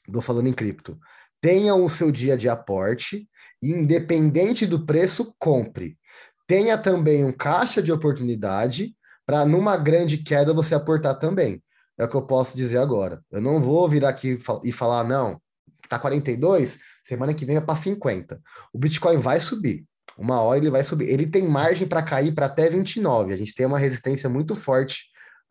[0.07, 0.97] do falando em cripto.
[1.41, 3.29] Tenham o seu dia de aporte,
[3.61, 5.99] independente do preço, compre.
[6.47, 8.97] Tenha também um caixa de oportunidade
[9.29, 11.63] para numa grande queda você aportar também.
[11.99, 13.23] É o que eu posso dizer agora.
[13.31, 15.39] Eu não vou virar aqui e falar, não,
[15.87, 18.41] tá 42, semana que vem é para 50.
[18.73, 19.85] O Bitcoin vai subir.
[20.17, 21.11] Uma hora ele vai subir.
[21.11, 23.35] Ele tem margem para cair para até 29.
[23.35, 25.05] A gente tem uma resistência muito forte,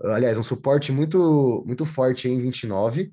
[0.06, 3.12] aliás, um suporte muito muito forte em 29.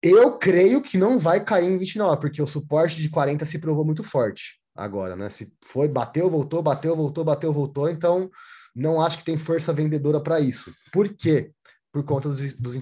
[0.00, 3.84] Eu creio que não vai cair em 29, porque o suporte de 40 se provou
[3.84, 5.28] muito forte agora, né?
[5.28, 8.30] Se foi, bateu, voltou, bateu, voltou, bateu, voltou, então
[8.74, 10.72] não acho que tem força vendedora para isso.
[10.92, 11.52] Por quê?
[11.92, 12.74] Por conta dos, dos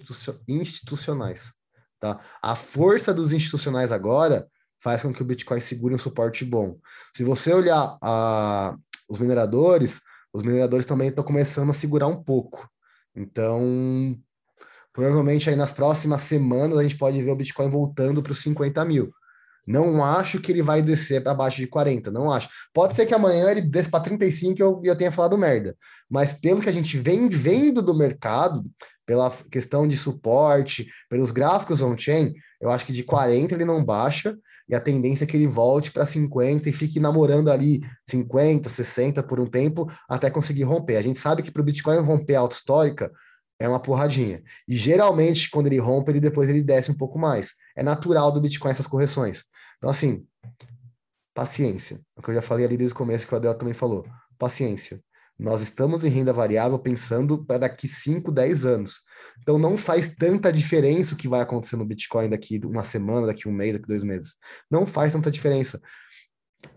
[0.48, 1.52] institucionais.
[2.00, 2.20] Tá?
[2.42, 4.46] A força dos institucionais agora
[4.80, 6.78] faz com que o Bitcoin segure um suporte bom.
[7.16, 8.76] Se você olhar a,
[9.08, 10.00] os mineradores,
[10.32, 12.68] os mineradores também estão começando a segurar um pouco.
[13.16, 14.16] Então,
[14.98, 18.84] Provavelmente aí nas próximas semanas a gente pode ver o Bitcoin voltando para os 50
[18.84, 19.12] mil.
[19.68, 22.48] Não acho que ele vai descer para baixo de 40, não acho.
[22.72, 25.76] Pode ser que amanhã ele desça para 35 e eu, eu tenha falado merda.
[26.10, 28.64] Mas pelo que a gente vem vendo do mercado,
[29.04, 34.34] pela questão de suporte, pelos gráficos on-chain, eu acho que de 40 ele não baixa,
[34.66, 39.22] e a tendência é que ele volte para 50 e fique namorando ali 50, 60
[39.22, 40.96] por um tempo até conseguir romper.
[40.96, 43.10] A gente sabe que para o Bitcoin romper a alta histórica
[43.58, 44.42] é uma porradinha.
[44.66, 47.52] E geralmente, quando ele rompe, ele depois ele desce um pouco mais.
[47.76, 49.42] É natural do Bitcoin essas correções.
[49.78, 50.26] Então, assim,
[51.34, 52.00] paciência.
[52.16, 54.06] É o que eu já falei ali desde o começo, que o Adel também falou.
[54.38, 55.00] Paciência.
[55.38, 59.00] Nós estamos em renda variável pensando para daqui 5, 10 anos.
[59.40, 63.48] Então não faz tanta diferença o que vai acontecer no Bitcoin daqui uma semana, daqui
[63.48, 64.34] um mês, daqui dois meses.
[64.68, 65.80] Não faz tanta diferença.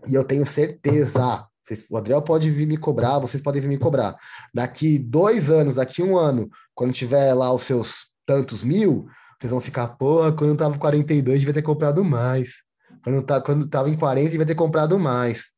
[0.08, 1.44] E eu tenho certeza,
[1.90, 4.16] o Adriel pode vir me cobrar, vocês podem vir me cobrar.
[4.54, 9.06] Daqui dois anos, daqui um ano, quando tiver lá os seus tantos mil,
[9.40, 12.62] vocês vão ficar, porra, quando eu tava 42, devia ter comprado mais.
[13.02, 15.50] Quando, tá, quando tava em 40, devia ter comprado mais.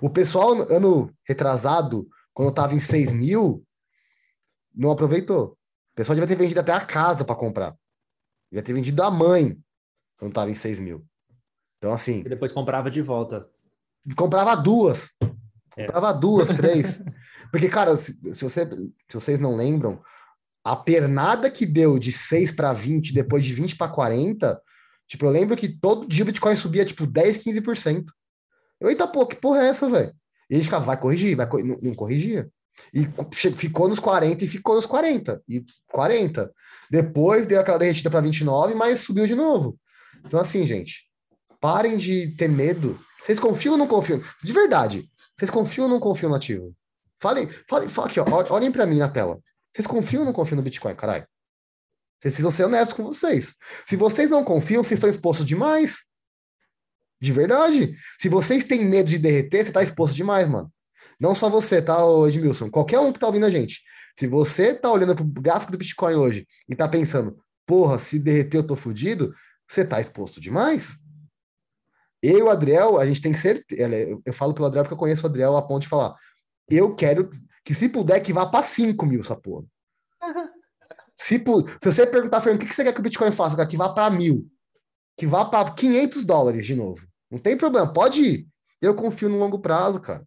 [0.00, 3.64] O pessoal, ano retrasado, quando tava em 6 mil,
[4.74, 5.58] não aproveitou.
[5.92, 7.74] O pessoal devia ter vendido até a casa para comprar.
[8.50, 9.58] Devia ter vendido a mãe
[10.18, 11.04] quando tava em 6 mil.
[11.78, 12.20] Então, assim.
[12.20, 13.48] E depois comprava de volta.
[14.16, 15.10] Comprava duas.
[15.76, 15.86] É.
[15.86, 17.02] Comprava duas, três.
[17.50, 18.66] Porque, cara, se, se, você,
[19.08, 20.02] se vocês não lembram,
[20.64, 24.60] a pernada que deu de 6 para 20, depois de 20 para 40,
[25.10, 28.04] Tipo, eu lembro que todo dia o Bitcoin subia, tipo, 10, 15%.
[28.80, 30.14] Eu, eita, pô, que porra é essa, velho?
[30.48, 32.48] E a gente ficava, vai corrigir, vai não, não corrigia.
[32.94, 33.08] E
[33.56, 35.42] ficou nos 40 e ficou nos 40.
[35.48, 36.52] E 40.
[36.88, 39.76] Depois deu aquela derretida para 29, mas subiu de novo.
[40.24, 41.04] Então, assim, gente,
[41.60, 42.96] parem de ter medo.
[43.20, 44.22] Vocês confiam ou não confiam?
[44.44, 46.72] De verdade, vocês confiam ou não confiam no ativo?
[47.18, 49.40] Falem, falem, falem aqui, ó, olhem para mim na tela.
[49.74, 51.26] Vocês confiam ou não confiam no Bitcoin, caralho?
[52.20, 53.54] Vocês precisam ser honestos com vocês.
[53.86, 56.00] Se vocês não confiam, vocês estão expostos demais.
[57.20, 57.96] De verdade.
[58.18, 60.70] Se vocês têm medo de derreter, você está exposto demais, mano.
[61.18, 61.98] Não só você, tá,
[62.28, 62.70] Edmilson?
[62.70, 63.82] Qualquer um que tá ouvindo a gente.
[64.18, 68.58] Se você tá olhando pro gráfico do Bitcoin hoje e tá pensando, porra, se derreter
[68.58, 69.34] eu tô fudido,
[69.68, 70.96] você tá exposto demais.
[72.22, 73.64] Eu e o Adriel, a gente tem que ser.
[74.26, 76.14] Eu falo pelo Adriel porque eu conheço o Adriel a ponto de falar.
[76.68, 77.30] Eu quero
[77.64, 79.64] que, se puder, que vá para 5 mil essa porra.
[81.20, 83.66] Se, se você perguntar, Fernando, o que você quer que o Bitcoin faça?
[83.66, 84.50] Que vá para mil.
[85.18, 87.06] Que vá para 500 dólares de novo.
[87.30, 88.48] Não tem problema, pode ir.
[88.80, 90.26] Eu confio no longo prazo, cara.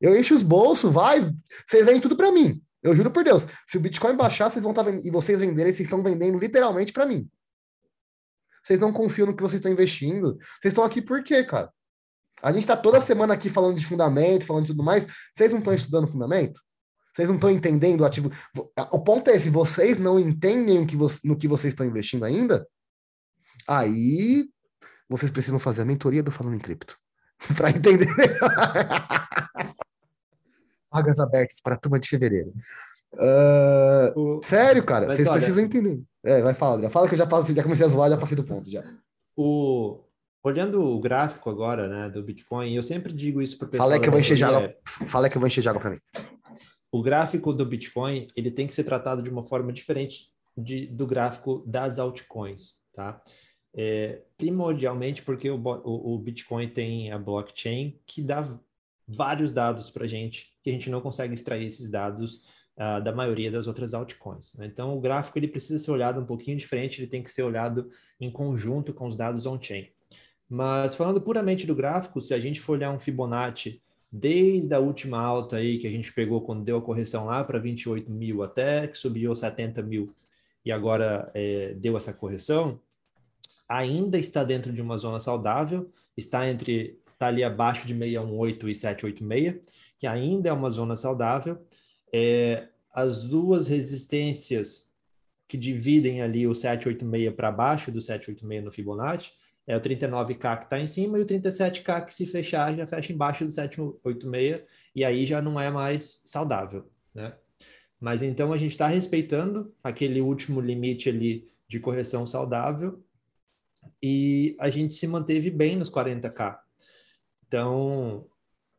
[0.00, 1.30] Eu encho os bolsos, vai.
[1.66, 2.62] Vocês vendem tudo para mim.
[2.82, 3.46] Eu juro por Deus.
[3.66, 4.90] Se o Bitcoin baixar, vocês vão estar tá.
[4.90, 7.28] E vocês venderem, vocês estão vendendo literalmente para mim.
[8.64, 10.38] Vocês não confiam no que vocês estão investindo.
[10.58, 11.70] Vocês estão aqui por quê, cara?
[12.42, 15.06] A gente está toda semana aqui falando de fundamento, falando de tudo mais.
[15.34, 16.62] Vocês não estão estudando fundamento?
[17.16, 18.30] Vocês não estão entendendo o ativo.
[18.92, 22.68] O ponto é esse: vocês não entendem no que, no que vocês estão investindo ainda?
[23.66, 24.46] Aí
[25.08, 26.98] vocês precisam fazer a mentoria do Falando em Cripto
[27.56, 28.06] para entender.
[30.92, 32.52] Vagas abertas para a turma de fevereiro.
[33.14, 34.42] Uh, o...
[34.42, 35.38] Sério, cara, Mas vocês olha...
[35.38, 36.02] precisam entender.
[36.22, 36.90] É, vai falar.
[36.90, 38.84] Fala que eu já, passei, já comecei a zoar, já passei do ponto já.
[39.34, 40.02] O...
[40.44, 43.88] Olhando o gráfico agora, né, do Bitcoin, eu sempre digo isso para o pessoal.
[43.88, 44.74] Fala que eu vou encher de água.
[45.08, 45.98] Fala que eu vou encher de água para mim
[46.90, 51.06] o gráfico do Bitcoin ele tem que ser tratado de uma forma diferente de, do
[51.06, 53.22] gráfico das altcoins, tá?
[53.78, 58.58] É, primordialmente porque o, o, o, Bitcoin tem a blockchain que dá
[59.06, 62.36] vários dados para a gente que a gente não consegue extrair esses dados
[62.78, 64.54] uh, da maioria das outras altcoins.
[64.54, 64.64] Né?
[64.64, 67.90] Então o gráfico ele precisa ser olhado um pouquinho diferente, ele tem que ser olhado
[68.18, 69.90] em conjunto com os dados on-chain.
[70.48, 75.18] Mas falando puramente do gráfico, se a gente for olhar um Fibonacci desde a última
[75.18, 78.86] alta aí que a gente pegou quando deu a correção lá para 28 mil até
[78.86, 80.14] que subiu 70 mil
[80.64, 82.80] e agora é, deu essa correção,
[83.68, 88.74] ainda está dentro de uma zona saudável, está entre está ali abaixo de 618 e
[88.74, 89.54] 786,
[89.98, 91.58] que ainda é uma zona saudável.
[92.12, 94.90] É, as duas resistências
[95.48, 99.32] que dividem ali o 786 para baixo do 786 no Fibonacci
[99.66, 103.12] é o 39K que está em cima e o 37K que se fechar já fecha
[103.12, 104.62] embaixo do 786
[104.94, 107.34] e aí já não é mais saudável, né?
[107.98, 113.02] Mas então a gente está respeitando aquele último limite ali de correção saudável
[114.02, 116.58] e a gente se manteve bem nos 40K.
[117.46, 118.28] Então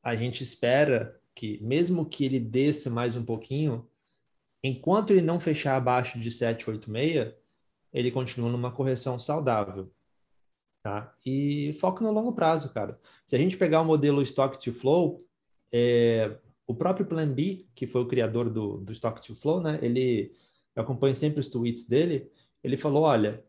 [0.01, 3.87] a gente espera que mesmo que ele desça mais um pouquinho,
[4.63, 7.33] enquanto ele não fechar abaixo de 786,
[7.93, 9.91] ele continua numa correção saudável.
[10.87, 11.13] Tá?
[11.25, 12.97] E foco no longo prazo, cara.
[13.25, 15.21] Se a gente pegar o modelo Stock to Flow,
[15.69, 19.79] é, o próprio Plan B, que foi o criador do, do Stock to Flow, né?
[19.81, 20.31] Ele
[20.73, 22.31] eu acompanho sempre os tweets dele,
[22.63, 23.43] ele falou, olha,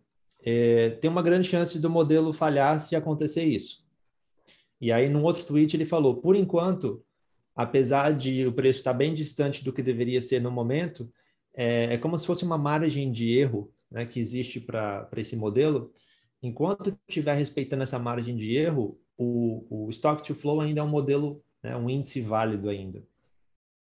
[0.45, 3.87] é, tem uma grande chance do modelo falhar se acontecer isso.
[4.81, 7.05] E aí, num outro tweet, ele falou, por enquanto,
[7.55, 11.09] apesar de o preço estar bem distante do que deveria ser no momento,
[11.55, 15.93] é, é como se fosse uma margem de erro né, que existe para esse modelo.
[16.43, 20.89] Enquanto estiver respeitando essa margem de erro, o, o Stock to Flow ainda é um
[20.89, 23.03] modelo, né, um índice válido ainda.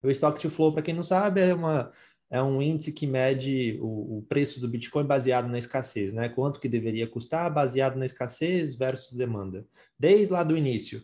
[0.02, 1.92] O Stock to Flow, para quem não sabe, é, uma,
[2.30, 6.28] é um índice que mede o, o, preço do Bitcoin baseado na escassez, né?
[6.28, 9.66] Quanto que deveria custar baseado na escassez versus demanda,
[9.98, 11.02] desde lá do início.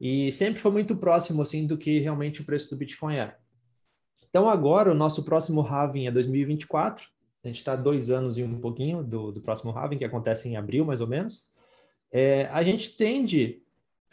[0.00, 3.36] E sempre foi muito próximo assim do que realmente o preço do Bitcoin é.
[4.28, 7.08] Então agora o nosso próximo halving é 2024.
[7.44, 10.56] A gente está dois anos e um pouquinho do, do próximo halving que acontece em
[10.56, 11.48] abril mais ou menos.
[12.10, 13.62] É, a gente tende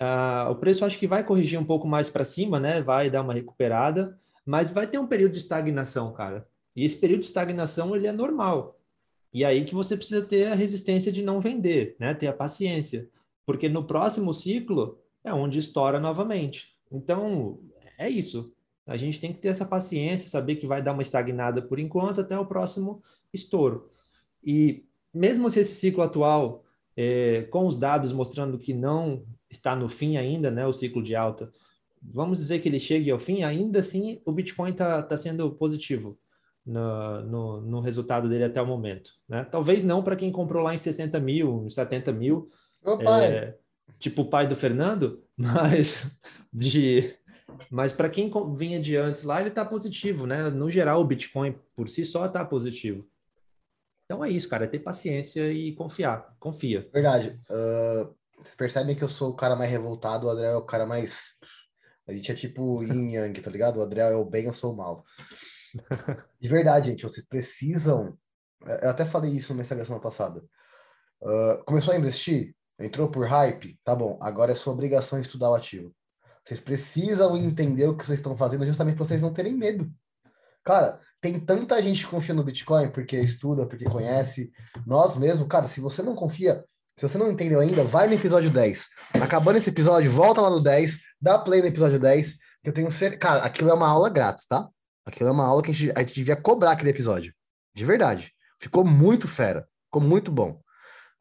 [0.01, 2.81] Uh, o preço acho que vai corrigir um pouco mais para cima, né?
[2.81, 6.47] Vai dar uma recuperada, mas vai ter um período de estagnação, cara.
[6.75, 8.79] E esse período de estagnação ele é normal.
[9.31, 12.15] E aí que você precisa ter a resistência de não vender, né?
[12.15, 13.07] Ter a paciência,
[13.45, 16.75] porque no próximo ciclo é onde estoura novamente.
[16.91, 17.59] Então,
[17.95, 18.51] é isso.
[18.85, 22.21] A gente tem que ter essa paciência, saber que vai dar uma estagnada por enquanto
[22.21, 23.01] até o próximo
[23.33, 23.89] estouro.
[24.43, 26.65] E mesmo se esse ciclo atual,
[26.95, 31.15] é, com os dados mostrando que não está no fim ainda, né, o ciclo de
[31.15, 31.51] alta,
[32.01, 36.17] vamos dizer que ele chegue ao fim, ainda assim o Bitcoin está tá sendo positivo
[36.65, 39.11] no, no, no, resultado dele até o momento.
[39.27, 39.43] Né?
[39.43, 42.49] Talvez não para quem comprou lá em 60 mil, 70 mil,
[43.21, 43.55] é,
[43.99, 46.09] tipo o pai do Fernando, mas
[46.51, 47.13] de
[47.69, 50.49] mas para quem vinha de antes lá, ele está positivo, né?
[50.49, 53.07] No geral, o Bitcoin por si só está positivo.
[54.05, 56.35] Então é isso, cara, é ter paciência e confiar.
[56.39, 56.89] Confia.
[56.91, 57.39] Verdade.
[57.49, 60.85] Uh, vocês percebem que eu sou o cara mais revoltado, o André é o cara
[60.85, 61.29] mais.
[62.07, 63.77] A gente é tipo yin yang, tá ligado?
[63.77, 65.05] O André é o bem, eu sou o mal.
[66.41, 68.17] De verdade, gente, vocês precisam.
[68.81, 70.43] Eu até falei isso no Instagram semana passada.
[71.21, 72.55] Uh, começou a investir?
[72.79, 73.79] Entrou por hype?
[73.83, 75.93] Tá bom, agora é sua obrigação estudar o ativo.
[76.45, 79.89] Vocês precisam entender o que vocês estão fazendo justamente para vocês não terem medo.
[80.63, 84.51] Cara, tem tanta gente que confia no Bitcoin porque estuda, porque conhece.
[84.85, 86.63] Nós mesmo, cara, se você não confia,
[86.97, 88.87] se você não entendeu ainda, vai no episódio 10.
[89.21, 92.33] Acabando esse episódio, volta lá no 10, dá play no episódio 10,
[92.63, 93.19] que eu tenho certeza.
[93.19, 94.67] Cara, aquilo é uma aula grátis, tá?
[95.05, 97.33] Aquilo é uma aula que a gente, a gente devia cobrar aquele episódio.
[97.75, 98.31] De verdade.
[98.59, 99.67] Ficou muito fera.
[99.85, 100.61] Ficou muito bom.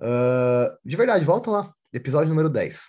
[0.00, 1.74] Uh, de verdade, volta lá.
[1.92, 2.82] Episódio número 10.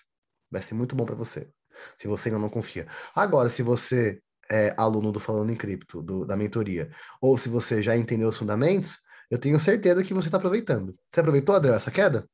[0.51, 1.49] Vai ser muito bom para você.
[1.97, 2.87] Se você ainda não confia.
[3.15, 7.81] Agora, se você é aluno do Falando em Cripto, do, da mentoria, ou se você
[7.81, 8.97] já entendeu os fundamentos,
[9.29, 10.93] eu tenho certeza que você está aproveitando.
[11.09, 12.27] Você aproveitou, Adriel, essa queda?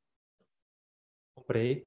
[1.36, 1.86] Comprei.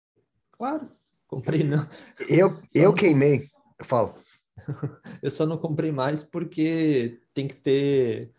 [0.52, 0.88] Claro,
[1.26, 1.88] comprei não.
[2.28, 4.14] Eu, eu queimei, eu falo.
[5.20, 8.30] eu só não comprei mais porque tem que ter.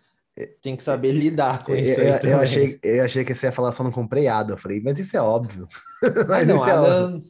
[0.61, 1.99] Tem que saber lidar com isso.
[1.99, 4.53] Eu, eu achei, eu achei que você ia falar só não comprei ADA.
[4.53, 5.67] Eu falei, mas isso é óbvio.
[6.27, 7.23] mas não, isso é óbvio.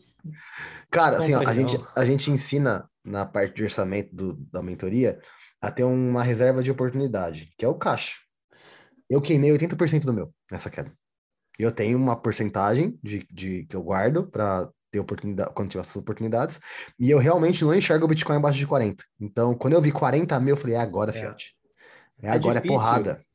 [0.92, 5.20] Cara, assim, ó, a, gente, a gente ensina na parte de orçamento do, da mentoria
[5.60, 8.16] a ter uma reserva de oportunidade, que é o caixa.
[9.10, 10.92] Eu queimei 80% do meu nessa queda.
[11.58, 15.96] Eu tenho uma porcentagem de, de que eu guardo para ter oportunidade, quando tiver essas
[15.96, 16.60] oportunidades,
[17.00, 19.04] e eu realmente não enxergo o Bitcoin abaixo de 40.
[19.20, 21.14] Então, quando eu vi 40 mil, eu falei, é agora, é.
[21.14, 21.56] Fiat.
[22.22, 22.76] É, é agora, é difícil.
[22.76, 23.26] é porrada.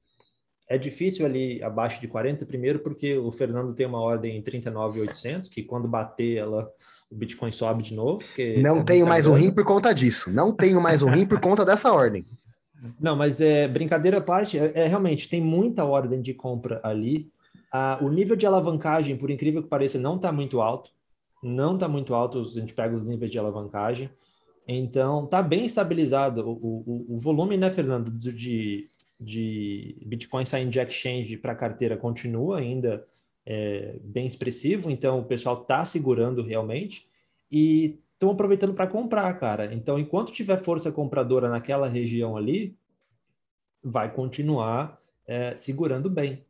[0.69, 5.49] É difícil ali abaixo de 40, primeiro porque o Fernando tem uma ordem em 39,800,
[5.49, 6.69] que quando bater ela
[7.11, 8.23] o Bitcoin sobe de novo.
[8.61, 10.31] Não tenho mais um rim por conta disso.
[10.31, 12.25] Não tenho mais um rim por conta dessa ordem.
[13.01, 17.31] Não, mas é brincadeira à parte, é, é realmente tem muita ordem de compra ali.
[17.73, 20.91] Ah, o nível de alavancagem, por incrível que pareça, não está muito alto.
[21.43, 24.11] Não está muito alto, a gente pega os níveis de alavancagem.
[24.69, 26.43] Então, está bem estabilizado.
[26.43, 28.87] O, o, o, volume, né, Fernando, de,
[29.19, 33.05] de Bitcoin saindo de exchange para carteira continua ainda
[33.47, 37.07] é, bem expressivo, então o pessoal está segurando realmente
[37.51, 39.73] e estão aproveitando para comprar, cara.
[39.73, 42.77] Então, enquanto tiver força compradora naquela região ali,
[43.83, 46.45] vai continuar é, segurando bem.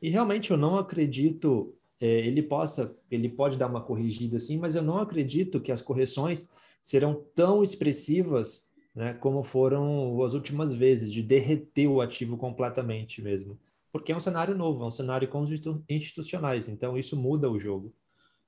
[0.00, 4.74] E realmente eu não acredito, é, ele possa, ele pode dar uma corrigida assim, mas
[4.74, 11.12] eu não acredito que as correções serão tão expressivas né, como foram as últimas vezes,
[11.12, 13.58] de derreter o ativo completamente mesmo
[13.92, 15.50] porque é um cenário novo, é um cenário com os
[15.88, 17.94] institucionais, então isso muda o jogo.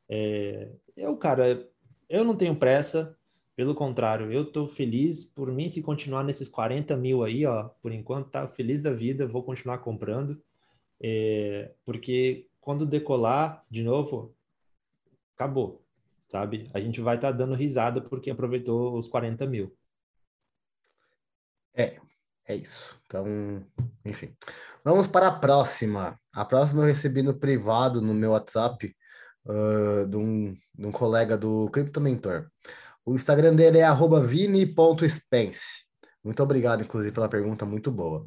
[0.09, 1.69] É, eu, cara,
[2.09, 3.17] eu não tenho pressa,
[3.57, 7.93] pelo contrário, eu tô feliz por mim se continuar nesses 40 mil aí, ó, por
[7.93, 10.43] enquanto tá feliz da vida, vou continuar comprando,
[11.01, 14.35] é, porque quando decolar de novo,
[15.35, 15.83] acabou,
[16.29, 16.71] sabe?
[16.75, 19.75] A gente vai estar tá dando risada porque aproveitou os 40 mil.
[21.75, 21.99] É,
[22.47, 22.85] é isso.
[23.07, 23.65] Então,
[24.05, 24.35] enfim.
[24.85, 26.19] Vamos para a próxima.
[26.33, 28.95] A próxima eu recebi no privado, no meu WhatsApp,
[29.47, 32.49] uh, de, um, de um colega do Crypto Mentor.
[33.05, 33.89] O Instagram dele é
[34.25, 35.85] vini.spence.
[36.23, 38.27] Muito obrigado, inclusive, pela pergunta, muito boa.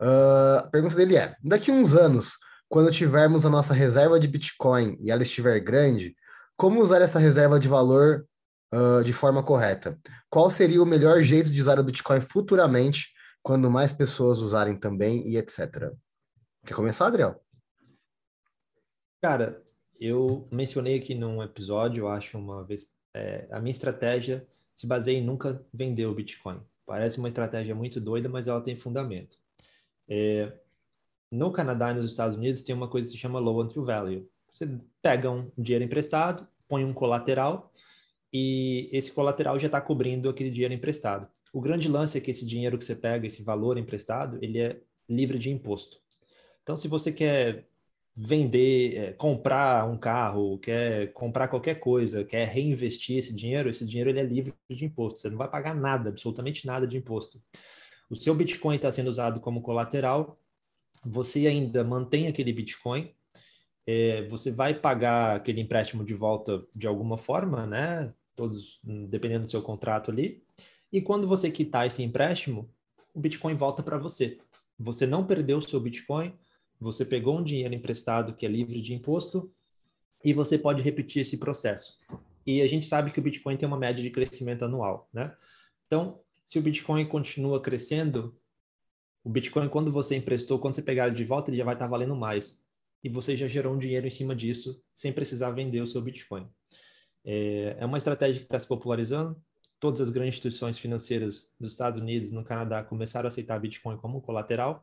[0.00, 2.36] Uh, a pergunta dele é: daqui uns anos,
[2.68, 6.16] quando tivermos a nossa reserva de Bitcoin e ela estiver grande,
[6.56, 8.26] como usar essa reserva de valor
[8.72, 9.98] uh, de forma correta?
[10.30, 13.13] Qual seria o melhor jeito de usar o Bitcoin futuramente,
[13.44, 15.92] quando mais pessoas usarem também e etc.
[16.64, 17.38] Quer começar, Adriel?
[19.22, 19.62] Cara,
[20.00, 25.18] eu mencionei aqui num episódio, eu acho uma vez, é, a minha estratégia se baseia
[25.18, 26.58] em nunca vender o Bitcoin.
[26.86, 29.36] Parece uma estratégia muito doida, mas ela tem fundamento.
[30.08, 30.50] É,
[31.30, 34.26] no Canadá e nos Estados Unidos tem uma coisa que se chama low entry value.
[34.54, 34.66] Você
[35.02, 37.70] pega um dinheiro emprestado, põe um colateral
[38.32, 41.28] e esse colateral já está cobrindo aquele dinheiro emprestado.
[41.54, 44.80] O grande lance é que esse dinheiro que você pega, esse valor emprestado, ele é
[45.08, 45.98] livre de imposto.
[46.64, 47.68] Então, se você quer
[48.16, 54.10] vender, é, comprar um carro, quer comprar qualquer coisa, quer reinvestir esse dinheiro, esse dinheiro
[54.10, 55.20] ele é livre de imposto.
[55.20, 57.40] Você não vai pagar nada, absolutamente nada de imposto.
[58.10, 60.36] O seu Bitcoin está sendo usado como colateral,
[61.04, 63.14] você ainda mantém aquele Bitcoin,
[63.86, 68.12] é, você vai pagar aquele empréstimo de volta de alguma forma, né?
[68.34, 70.42] Todos, dependendo do seu contrato ali.
[70.94, 72.70] E quando você quitar esse empréstimo,
[73.12, 74.38] o Bitcoin volta para você.
[74.78, 76.32] Você não perdeu o seu Bitcoin,
[76.78, 79.52] você pegou um dinheiro emprestado que é livre de imposto
[80.24, 81.98] e você pode repetir esse processo.
[82.46, 85.36] E a gente sabe que o Bitcoin tem uma média de crescimento anual, né?
[85.88, 88.32] Então, se o Bitcoin continua crescendo,
[89.24, 91.88] o Bitcoin, quando você emprestou, quando você pegar ele de volta, ele já vai estar
[91.88, 92.62] valendo mais.
[93.02, 96.48] E você já gerou um dinheiro em cima disso, sem precisar vender o seu Bitcoin.
[97.24, 99.36] É, é uma estratégia que está se popularizando.
[99.84, 104.18] Todas as grandes instituições financeiras dos Estados Unidos, no Canadá, começaram a aceitar Bitcoin como
[104.22, 104.82] colateral.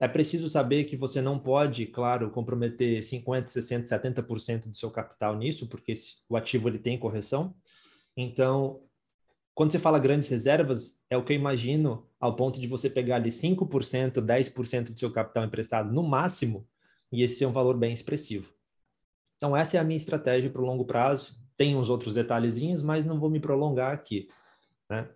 [0.00, 5.36] É preciso saber que você não pode, claro, comprometer 50%, 60%, 70% do seu capital
[5.36, 5.92] nisso, porque
[6.26, 7.54] o ativo ele tem correção.
[8.16, 8.82] Então,
[9.54, 13.16] quando você fala grandes reservas, é o que eu imagino ao ponto de você pegar
[13.16, 16.66] ali 5%, 10% do seu capital emprestado no máximo,
[17.12, 18.54] e esse ser um valor bem expressivo.
[19.36, 21.38] Então, essa é a minha estratégia para o longo prazo.
[21.60, 24.30] Tem uns outros detalhezinhos, mas não vou me prolongar aqui.
[24.88, 25.06] Né?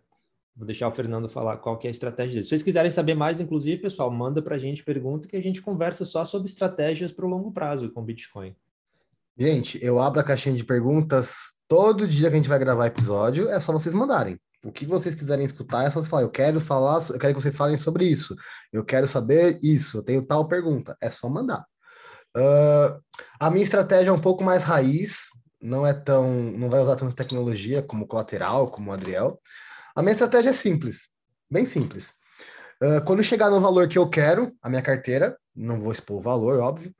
[0.54, 2.42] Vou deixar o Fernando falar qual que é a estratégia dele.
[2.42, 5.62] Se vocês quiserem saber mais, inclusive, pessoal, manda para a gente pergunta que a gente
[5.62, 8.54] conversa só sobre estratégias para o longo prazo com Bitcoin.
[9.38, 11.34] Gente, eu abro a caixinha de perguntas
[11.66, 14.38] todo dia que a gente vai gravar episódio, é só vocês mandarem.
[14.62, 17.40] O que vocês quiserem escutar, é só vocês falar, eu quero falar, eu quero que
[17.40, 18.36] vocês falem sobre isso.
[18.70, 20.94] Eu quero saber isso, eu tenho tal pergunta.
[21.00, 21.64] É só mandar.
[22.36, 23.00] Uh,
[23.40, 25.32] a minha estratégia é um pouco mais raiz,
[25.64, 29.40] não é tão, não vai usar tanta tecnologia como colateral, como o Adriel.
[29.96, 31.08] A minha estratégia é simples,
[31.50, 32.12] bem simples.
[32.82, 36.20] Uh, quando chegar no valor que eu quero, a minha carteira, não vou expor o
[36.20, 36.94] valor, óbvio,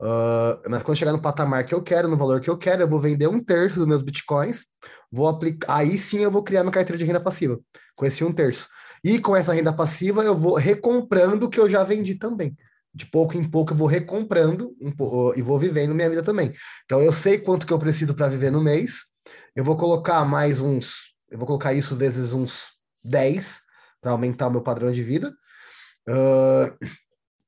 [0.00, 2.88] uh, mas quando chegar no patamar que eu quero, no valor que eu quero, eu
[2.88, 4.64] vou vender um terço dos meus bitcoins,
[5.12, 7.60] vou aplicar, aí sim eu vou criar minha carteira de renda passiva,
[7.94, 8.66] com esse um terço.
[9.04, 12.56] E com essa renda passiva eu vou recomprando o que eu já vendi também.
[12.96, 14.74] De pouco em pouco eu vou recomprando
[15.36, 16.54] e vou vivendo minha vida também.
[16.84, 19.00] Então eu sei quanto que eu preciso para viver no mês,
[19.54, 22.68] eu vou colocar mais uns eu vou colocar isso vezes uns
[23.04, 23.60] 10
[24.00, 25.34] para aumentar o meu padrão de vida.
[26.08, 26.86] Uh,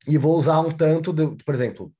[0.06, 1.92] e vou usar um tanto, de, por exemplo,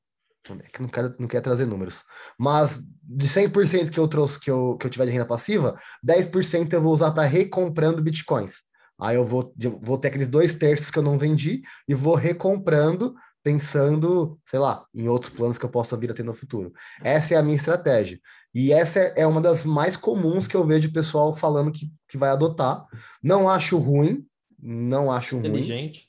[0.72, 2.02] que não quero, não quero trazer números,
[2.38, 6.72] mas de 100% que eu trouxe, que eu, que eu tiver de renda passiva, 10%
[6.72, 8.56] eu vou usar para recomprando bitcoins.
[9.00, 13.14] Aí eu vou, vou ter aqueles dois terços que eu não vendi e vou recomprando,
[13.42, 16.72] pensando, sei lá, em outros planos que eu possa vir a ter no futuro.
[17.02, 18.20] Essa é a minha estratégia.
[18.54, 22.18] E essa é uma das mais comuns que eu vejo o pessoal falando que, que
[22.18, 22.84] vai adotar.
[23.22, 24.26] Não acho ruim,
[24.60, 26.08] não acho inteligente.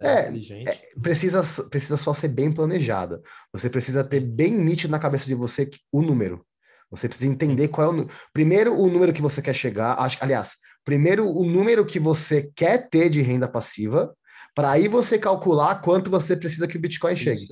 [0.00, 0.10] ruim.
[0.10, 0.68] É, é, inteligente.
[0.70, 3.20] É, precisa, precisa só ser bem planejada.
[3.52, 6.44] Você precisa ter bem nítido na cabeça de você o número.
[6.90, 9.94] Você precisa entender qual é o primeiro o número que você quer chegar.
[9.94, 10.52] Acho, aliás,
[10.84, 14.14] primeiro o número que você quer ter de renda passiva,
[14.54, 17.46] para aí você calcular quanto você precisa que o Bitcoin chegue.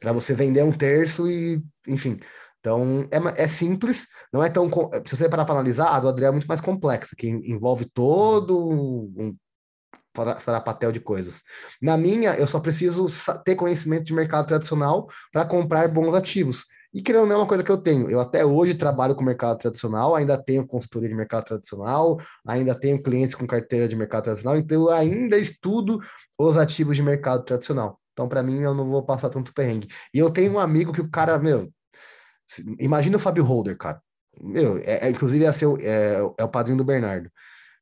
[0.00, 2.20] Para você vender um terço e, enfim,
[2.60, 4.68] então, é, é simples, não é tão.
[5.06, 8.58] Se você parar para analisar, a do Adriel é muito mais complexa, que envolve todo
[9.16, 9.36] um
[10.64, 11.42] papel de coisas.
[11.80, 13.06] Na minha, eu só preciso
[13.44, 16.66] ter conhecimento de mercado tradicional para comprar bons ativos.
[16.92, 18.10] E querendo não é uma coisa que eu tenho.
[18.10, 23.02] Eu até hoje trabalho com mercado tradicional, ainda tenho consultoria de mercado tradicional, ainda tenho
[23.02, 26.00] clientes com carteira de mercado tradicional, então eu ainda estudo
[26.38, 28.00] os ativos de mercado tradicional.
[28.12, 29.88] Então, para mim, eu não vou passar tanto perrengue.
[30.12, 31.70] E eu tenho um amigo que o cara, meu,
[32.78, 34.00] Imagina o Fábio Holder, cara.
[34.40, 37.30] Meu, é, é inclusive é, seu, é, é o padrinho do Bernardo.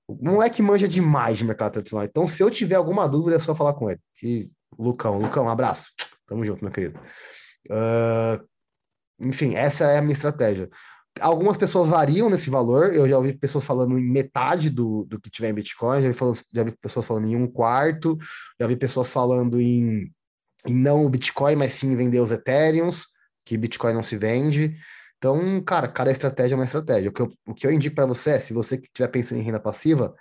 [0.09, 2.07] O moleque manja demais de mercado tradicional.
[2.07, 4.01] Então, se eu tiver alguma dúvida, é só falar com ele.
[4.17, 5.91] Que, Lucão, Lucão, um abraço.
[6.27, 6.99] Tamo junto, meu querido.
[7.69, 8.45] Uh,
[9.19, 10.69] enfim, essa é a minha estratégia.
[11.21, 12.95] Algumas pessoas variam nesse valor.
[12.95, 16.15] Eu já ouvi pessoas falando em metade do, do que tiver em Bitcoin, já vi,
[16.15, 18.19] falando, já vi pessoas falando em um quarto,
[18.61, 20.13] já vi pessoas falando em,
[20.67, 23.07] em não o Bitcoin, mas sim vender os Ethereums,
[23.45, 24.77] que Bitcoin não se vende.
[25.17, 27.09] Então, cara, cada estratégia é uma estratégia.
[27.09, 29.45] O que eu, o que eu indico para você é, se você estiver pensando em
[29.45, 30.15] renda passiva,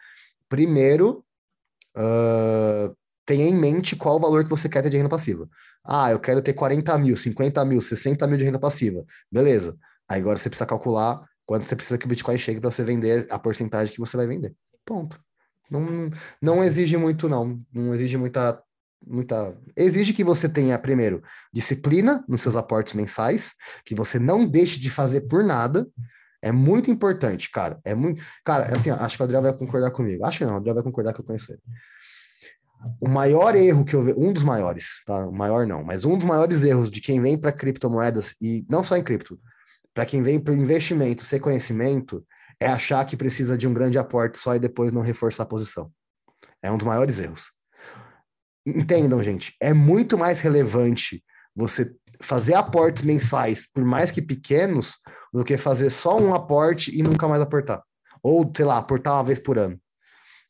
[0.48, 1.26] primeiro,
[1.98, 5.50] uh, tenha em mente qual o valor que você quer ter de renda passiva.
[5.86, 9.06] Ah, eu quero ter 40 mil, 50 mil, 60 mil de renda passiva.
[9.32, 9.78] Beleza.
[10.08, 13.28] Aí agora você precisa calcular quanto você precisa que o Bitcoin chegue para você vender
[13.30, 14.54] a porcentagem que você vai vender.
[14.84, 15.20] Ponto.
[15.70, 16.10] Não,
[16.42, 17.62] não exige muito, não.
[17.74, 18.62] Não exige muita,
[19.06, 19.56] muita.
[19.76, 21.24] Exige que você tenha, primeiro,
[21.54, 23.54] disciplina nos seus aportes mensais,
[23.86, 25.88] que você não deixe de fazer por nada.
[26.42, 27.80] É muito importante, cara.
[27.84, 28.24] É muito.
[28.44, 30.26] Cara, assim, acho que o Adriano vai concordar comigo.
[30.26, 31.62] Acho que não, o Adriano vai concordar que eu conheço ele.
[33.00, 35.26] O maior erro que eu vejo, um dos maiores, tá?
[35.26, 38.84] O maior não, mas um dos maiores erros de quem vem para criptomoedas, e não
[38.84, 39.40] só em cripto,
[39.94, 42.26] para quem vem para investimento, ser conhecimento,
[42.60, 45.92] é achar que precisa de um grande aporte só e depois não reforçar a posição.
[46.62, 47.52] É um dos maiores erros.
[48.66, 51.24] Entendam, gente, é muito mais relevante
[51.56, 54.96] você fazer aportes mensais, por mais que pequenos,
[55.34, 57.84] do que fazer só um aporte e nunca mais aportar.
[58.24, 59.80] Ou, sei lá, aportar uma vez por ano.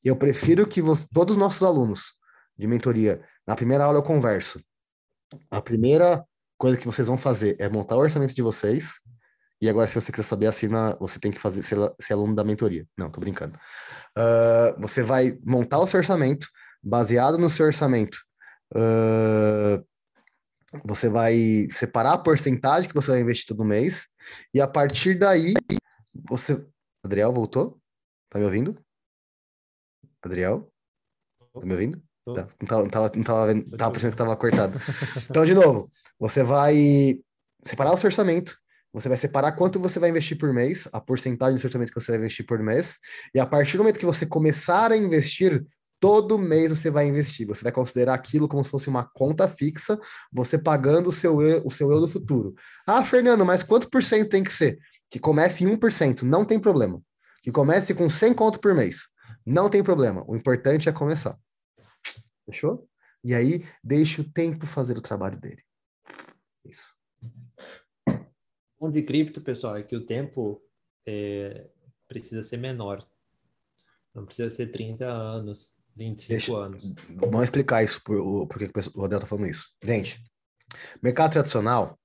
[0.06, 2.14] Eu prefiro que você, todos os nossos alunos
[2.56, 4.64] de mentoria, na primeira aula eu converso.
[5.49, 6.24] A primeira
[6.60, 8.93] coisa que vocês vão fazer é montar o orçamento de vocês,
[9.60, 12.43] e agora, se você quiser saber, assina, você tem que fazer ser, ser aluno da
[12.43, 12.86] mentoria.
[12.95, 13.58] Não, tô brincando.
[14.16, 16.47] Uh, você vai montar o seu orçamento,
[16.84, 18.20] baseado no seu orçamento.
[18.76, 19.84] Uh,
[20.84, 24.06] você vai separar a porcentagem que você vai investir todo mês,
[24.53, 25.56] e a partir daí,
[26.30, 26.64] você.
[27.03, 27.80] Adriel, voltou?
[28.30, 28.85] Tá me ouvindo?
[30.28, 30.71] Adriel?
[31.53, 32.01] Tá me ouvindo?
[32.34, 34.80] Tá, não tava, não tava, não tava, tava pensando que tava cortado.
[35.30, 37.19] Então, de novo, você vai
[37.63, 38.57] separar o seu orçamento,
[38.91, 41.99] você vai separar quanto você vai investir por mês, a porcentagem do seu orçamento que
[41.99, 42.97] você vai investir por mês,
[43.34, 45.65] e a partir do momento que você começar a investir,
[45.99, 47.47] todo mês você vai investir.
[47.47, 49.99] Você vai considerar aquilo como se fosse uma conta fixa,
[50.32, 52.55] você pagando o seu eu, o seu eu do futuro.
[52.88, 54.80] Ah, Fernando, mas quanto por cento tem que ser?
[55.09, 57.01] Que comece em 1%, não tem problema.
[57.43, 59.03] Que comece com 100 conto por mês,
[59.46, 60.24] não tem problema.
[60.28, 61.38] O importante é começar.
[62.46, 62.88] Fechou?
[63.24, 65.64] E aí, deixe o tempo fazer o trabalho dele.
[66.64, 66.96] Isso
[68.86, 70.62] bom de cripto, pessoal, é que o tempo
[71.08, 71.68] é,
[72.08, 73.00] precisa ser menor.
[74.14, 76.96] Não precisa ser 30 anos, 25 Deixa, anos.
[77.10, 79.68] Vamos explicar isso, por, por que o Rodel tá falando isso.
[79.84, 80.24] Gente,
[81.02, 82.00] mercado tradicional,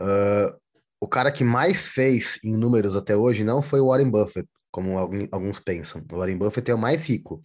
[0.00, 0.60] uh,
[1.00, 4.98] o cara que mais fez em números até hoje não foi o Warren Buffett, como
[5.30, 6.02] alguns pensam.
[6.10, 7.40] O Warren Buffett é o mais rico.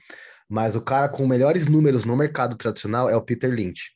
[0.49, 3.91] Mas o cara com melhores números no mercado tradicional é o Peter Lynch.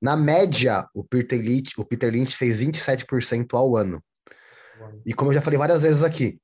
[0.00, 4.02] Na média, o Peter Lynch, o Peter Lynch fez 27% ao ano.
[5.04, 6.38] E como eu já falei várias vezes aqui,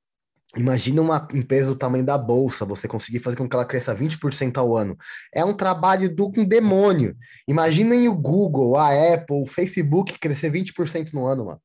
[0.55, 4.57] imagina uma empresa do tamanho da bolsa, você conseguir fazer com que ela cresça 20%
[4.57, 4.95] ao ano.
[5.33, 7.15] É um trabalho do um demônio.
[7.47, 11.61] Imaginem o Google, a Apple, o Facebook crescer 20% no ano, mano.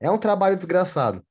[0.00, 1.24] É um trabalho desgraçado.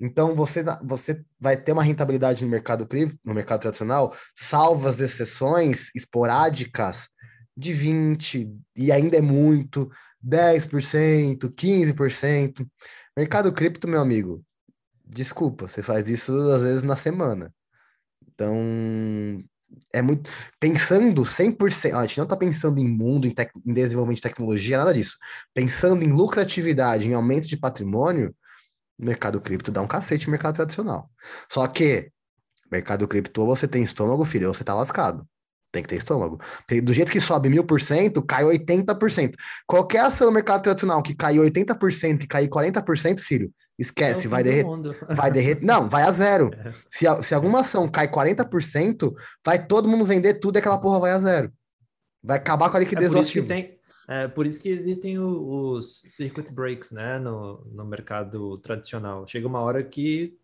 [0.00, 2.88] Então você, você vai ter uma rentabilidade no mercado
[3.24, 7.08] no mercado tradicional, salvo as exceções esporádicas,
[7.56, 9.90] de 20%, e ainda é muito,
[10.24, 12.66] 10%, 15%.
[13.16, 14.44] Mercado cripto, meu amigo,
[15.04, 17.52] desculpa, você faz isso às vezes na semana.
[18.28, 18.54] Então,
[19.92, 20.30] é muito.
[20.60, 24.78] Pensando 100%, a gente não está pensando em mundo, em, tec, em desenvolvimento de tecnologia,
[24.78, 25.16] nada disso.
[25.52, 28.34] Pensando em lucratividade, em aumento de patrimônio,
[28.98, 31.10] mercado cripto dá um cacete no mercado tradicional.
[31.50, 32.10] Só que,
[32.70, 35.26] mercado cripto, você tem estômago, filho, ou você tá lascado.
[35.70, 36.40] Tem que ter estômago.
[36.82, 39.34] Do jeito que sobe mil por cento, cai 80%.
[39.66, 44.42] Qualquer ação no mercado tradicional que cai 80% e cair 40%, filho, esquece, é vai
[44.42, 45.06] derreter.
[45.14, 45.64] Vai derreter.
[45.64, 46.50] Não, vai a zero.
[46.58, 46.72] É.
[46.90, 49.12] Se, se alguma ação cai 40%,
[49.44, 51.52] vai todo mundo vender tudo e aquela porra vai a zero.
[52.22, 53.77] Vai acabar com a liquidez é por isso que tem,
[54.08, 59.26] é por isso que existem os circuit breaks, né, no, no mercado tradicional.
[59.28, 60.38] Chega uma hora que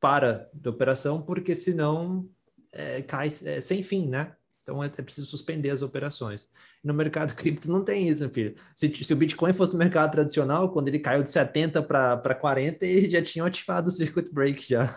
[0.00, 2.28] para da operação, porque senão
[2.72, 4.34] é, cai é, sem fim, né?
[4.62, 6.48] Então é, é preciso suspender as operações.
[6.82, 8.54] No mercado cripto não tem isso, filho.
[8.76, 12.86] Se, se, o Bitcoin fosse no mercado tradicional, quando ele caiu de 70 para 40,
[12.86, 14.88] eles já tinham ativado o circuit break já.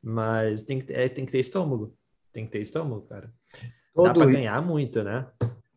[0.00, 1.92] Mas tem, é, tem que ter estômago.
[2.32, 3.32] Tem que ter estômago, cara.
[3.92, 5.26] Todo Dá para ganhar muito, né?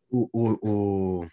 [0.10, 1.28] O, o, o,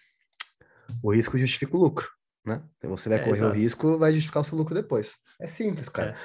[1.02, 2.08] o risco justifica o lucro,
[2.44, 2.62] né?
[2.76, 3.52] Então você vai é, correr exato.
[3.52, 5.16] o risco, vai justificar o seu lucro depois.
[5.40, 6.10] É simples, cara.
[6.10, 6.16] É.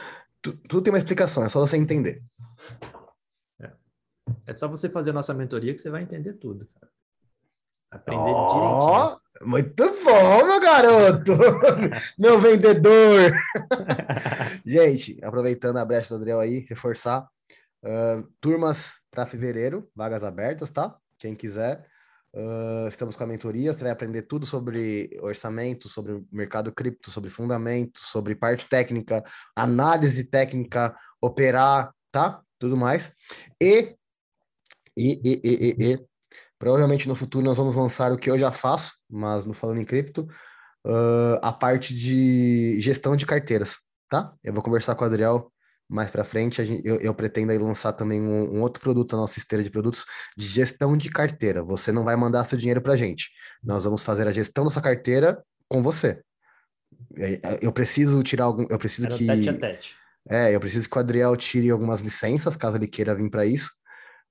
[0.41, 2.23] Tudo tem uma explicação, é só você entender.
[3.59, 3.71] É.
[4.47, 6.91] É só você fazer a nossa mentoria que você vai entender tudo, cara.
[7.91, 9.21] Aprender oh, direitinho.
[9.43, 11.31] Muito bom, meu garoto!
[12.17, 13.33] meu vendedor!
[14.65, 17.27] Gente, aproveitando a brecha do Adriel aí, reforçar.
[17.83, 20.95] Uh, turmas para fevereiro, vagas abertas, tá?
[21.17, 21.85] Quem quiser.
[22.33, 27.29] Uh, estamos com a mentoria, você vai aprender tudo sobre orçamento, sobre mercado cripto, sobre
[27.29, 29.21] fundamentos, sobre parte técnica,
[29.53, 32.41] análise técnica, operar, tá?
[32.57, 33.13] Tudo mais.
[33.61, 33.97] E,
[34.95, 36.05] e, e, e, e,
[36.57, 39.85] provavelmente no futuro nós vamos lançar o que eu já faço, mas no Falando em
[39.85, 40.25] Cripto,
[40.85, 43.75] uh, a parte de gestão de carteiras,
[44.07, 44.33] tá?
[44.41, 45.51] Eu vou conversar com o Adriel
[45.91, 49.37] mais para frente, gente, eu, eu, pretendo lançar também um, um, outro produto na nossa
[49.37, 50.05] esteira de produtos
[50.37, 51.61] de gestão de carteira.
[51.63, 53.29] Você não vai mandar seu dinheiro para a gente.
[53.61, 56.21] Nós vamos fazer a gestão da sua carteira com você.
[57.17, 58.65] É, é, eu preciso tirar algum.
[58.69, 59.27] Eu preciso Era que.
[59.27, 59.95] Tete a tete.
[60.29, 63.69] É, eu preciso que o Adriel tire algumas licenças, caso ele queira vir para isso.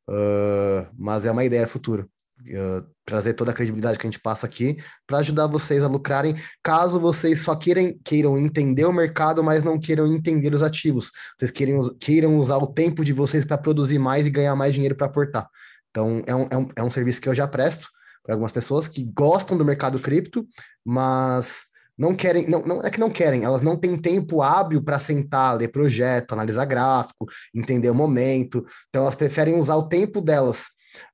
[0.09, 2.07] Uh, mas é uma ideia futura
[2.49, 4.77] uh, trazer toda a credibilidade que a gente passa aqui
[5.07, 9.79] para ajudar vocês a lucrarem, caso vocês só queiram, queiram entender o mercado, mas não
[9.79, 11.11] queiram entender os ativos.
[11.39, 14.95] Vocês queiram, queiram usar o tempo de vocês para produzir mais e ganhar mais dinheiro
[14.95, 15.49] para aportar.
[15.91, 17.89] Então, é um, é, um, é um serviço que eu já presto
[18.23, 20.47] para algumas pessoas que gostam do mercado cripto,
[20.85, 21.63] mas
[22.01, 25.59] não querem, não, não é que não querem, elas não têm tempo hábil para sentar,
[25.59, 28.65] ler projeto, analisar gráfico, entender o momento.
[28.89, 30.65] Então elas preferem usar o tempo delas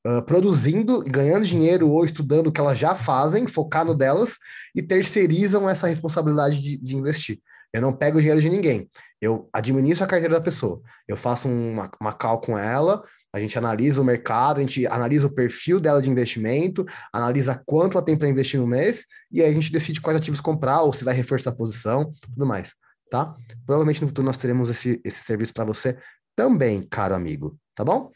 [0.06, 4.36] uh, produzindo, ganhando dinheiro ou estudando o que elas já fazem, focar no delas
[4.74, 7.40] e terceirizam essa responsabilidade de, de investir.
[7.72, 8.88] Eu não pego o dinheiro de ninguém.
[9.20, 10.80] Eu administro a carteira da pessoa.
[11.06, 13.02] Eu faço uma, uma call com ela,
[13.32, 17.98] a gente analisa o mercado, a gente analisa o perfil dela de investimento, analisa quanto
[17.98, 20.92] ela tem para investir no mês, e aí a gente decide quais ativos comprar, ou
[20.92, 22.72] se vai reforçar a posição, tudo mais,
[23.10, 23.34] tá?
[23.66, 25.98] Provavelmente no futuro nós teremos esse, esse serviço para você
[26.34, 28.10] também, caro amigo tá bom?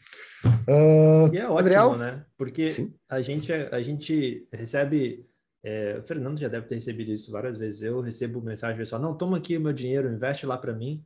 [0.67, 1.95] Uh, e é ótimo, Adriel?
[1.95, 2.25] né?
[2.35, 5.25] Porque a gente, a gente recebe.
[5.63, 7.83] É, o Fernando já deve ter recebido isso várias vezes.
[7.83, 11.05] Eu recebo mensagem pessoal: não, toma aqui o meu dinheiro, investe lá para mim.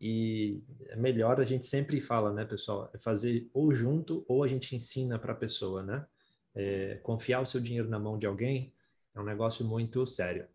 [0.00, 2.90] E é melhor a gente sempre fala, né, pessoal?
[2.94, 6.06] É fazer ou junto ou a gente ensina para a pessoa, né?
[6.54, 8.72] É, confiar o seu dinheiro na mão de alguém
[9.14, 10.46] é um negócio muito sério.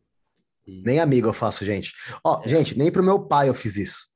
[0.65, 0.81] E...
[0.81, 1.93] Nem amigo eu faço, gente.
[2.23, 2.47] Ó, é.
[2.47, 4.14] gente, nem pro meu pai eu fiz isso.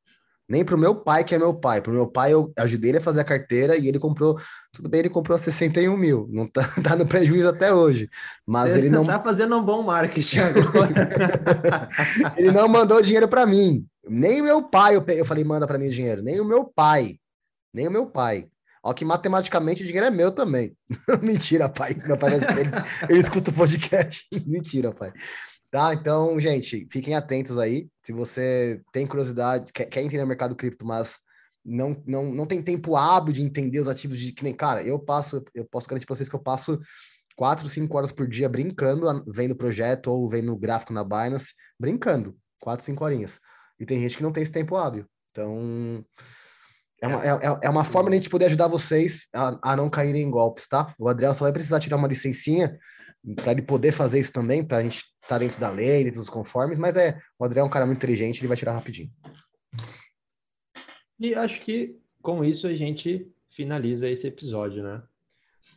[0.49, 1.79] Nem pro meu pai, que é meu pai.
[1.79, 4.35] Pro meu pai, eu ajudei ele a fazer a carteira e ele comprou.
[4.73, 6.27] Tudo bem, ele comprou 61 mil.
[6.31, 8.09] Não tá, tá no prejuízo até hoje.
[8.47, 9.05] Mas Você ele não.
[9.05, 10.39] tá fazendo um bom marketing
[12.35, 13.85] ele não mandou dinheiro para mim.
[14.07, 16.23] Nem o meu pai, eu, eu falei, manda para mim o dinheiro.
[16.23, 17.19] Nem o meu pai.
[17.71, 18.47] Nem o meu pai.
[18.81, 20.75] Ó, que matematicamente o dinheiro é meu também.
[21.21, 21.95] Mentira, pai.
[22.07, 22.43] Meu pai ele,
[23.09, 24.25] ele escuta o podcast.
[24.47, 25.11] Mentira, pai.
[25.71, 25.93] Tá?
[25.93, 27.87] Então, gente, fiquem atentos aí.
[28.03, 31.17] Se você tem curiosidade, quer, quer entender o mercado cripto, mas
[31.63, 34.97] não, não, não tem tempo hábil de entender os ativos de que nem, cara, eu
[34.97, 36.79] passo, eu posso garantir para vocês que eu passo
[37.35, 42.83] quatro, cinco horas por dia brincando, vendo projeto ou vendo gráfico na Binance, brincando, quatro,
[42.83, 43.39] cinco horinhas.
[43.79, 45.05] E tem gente que não tem esse tempo hábil.
[45.31, 46.03] Então,
[47.01, 49.75] é uma, é, é, é uma forma de a gente poder ajudar vocês a, a
[49.75, 50.93] não caírem em golpes, tá?
[50.97, 52.77] O Adriel só vai precisar tirar uma licencinha
[53.35, 56.19] para ele poder fazer isso também, para a gente estar tá dentro da lei, dentro
[56.19, 59.11] dos conformes, mas é, o André é um cara muito inteligente, ele vai tirar rapidinho.
[61.19, 65.01] E acho que com isso a gente finaliza esse episódio, né?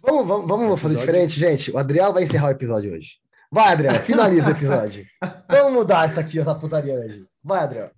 [0.01, 0.78] Vamos, vamos, vamos episódio...
[0.78, 1.70] fazer diferente, gente.
[1.70, 3.18] O Adriel vai encerrar o episódio hoje.
[3.51, 5.05] Vai, Adriel, finaliza o episódio.
[5.48, 7.27] vamos mudar isso aqui, essa putaria hoje.
[7.43, 7.90] Vai, Adriel.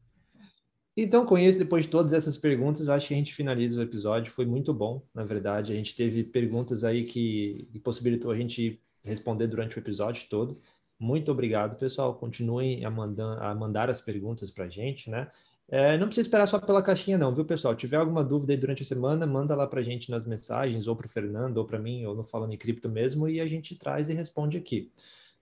[0.96, 4.32] Então, com isso, depois de todas essas perguntas, acho que a gente finaliza o episódio.
[4.32, 5.72] Foi muito bom, na verdade.
[5.72, 10.60] A gente teve perguntas aí que, que possibilitou a gente responder durante o episódio todo.
[10.98, 12.14] Muito obrigado, pessoal.
[12.14, 15.30] Continuem a, mandar, a mandar as perguntas para a gente, né?
[15.68, 17.72] É, não precisa esperar só pela caixinha, não, viu, pessoal?
[17.74, 20.86] Se tiver alguma dúvida aí durante a semana, manda lá para a gente nas mensagens,
[20.86, 23.46] ou para o Fernando, ou para mim, ou no Falando em Cripto mesmo, e a
[23.46, 24.92] gente traz e responde aqui,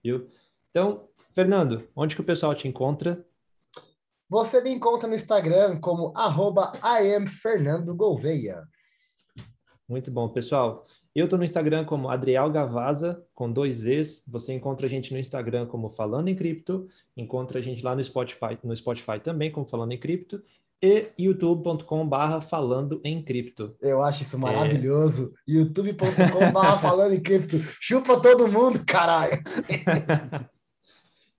[0.02, 0.28] viu?
[0.70, 3.24] Então, Fernando, onde que o pessoal te encontra?
[4.28, 6.72] Você me encontra no Instagram como arroba.
[9.88, 10.86] Muito bom, pessoal.
[11.14, 14.24] Eu estou no Instagram como Adriel Gavaza, com dois Zs.
[14.26, 18.02] Você encontra a gente no Instagram como Falando em Cripto, encontra a gente lá no
[18.02, 20.42] Spotify, no Spotify também como Falando em Cripto,
[20.82, 23.76] e youtube.com/barra falando em cripto.
[23.80, 25.32] Eu acho isso maravilhoso.
[25.48, 25.52] É...
[25.52, 27.60] youtube.com/barra falando em cripto.
[27.80, 29.40] Chupa todo mundo, caralho.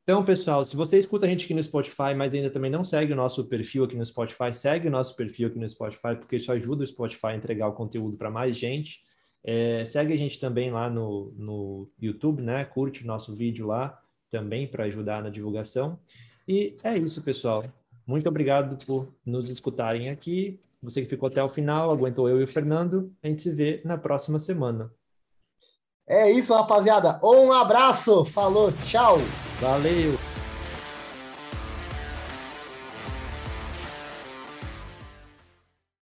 [0.03, 3.13] Então, pessoal, se você escuta a gente aqui no Spotify, mas ainda também não segue
[3.13, 6.51] o nosso perfil aqui no Spotify, segue o nosso perfil aqui no Spotify, porque isso
[6.51, 9.01] ajuda o Spotify a entregar o conteúdo para mais gente.
[9.43, 12.63] É, segue a gente também lá no, no YouTube, né?
[12.63, 15.99] Curte nosso vídeo lá também para ajudar na divulgação.
[16.47, 17.63] E é isso, pessoal.
[18.05, 22.43] Muito obrigado por nos escutarem aqui Você que ficou até o final, aguentou eu e
[22.43, 23.13] o Fernando.
[23.23, 24.91] A gente se vê na próxima semana.
[26.07, 27.19] É isso, rapaziada.
[27.23, 28.25] Um abraço.
[28.25, 29.17] Falou, tchau.
[29.61, 30.32] Valeu.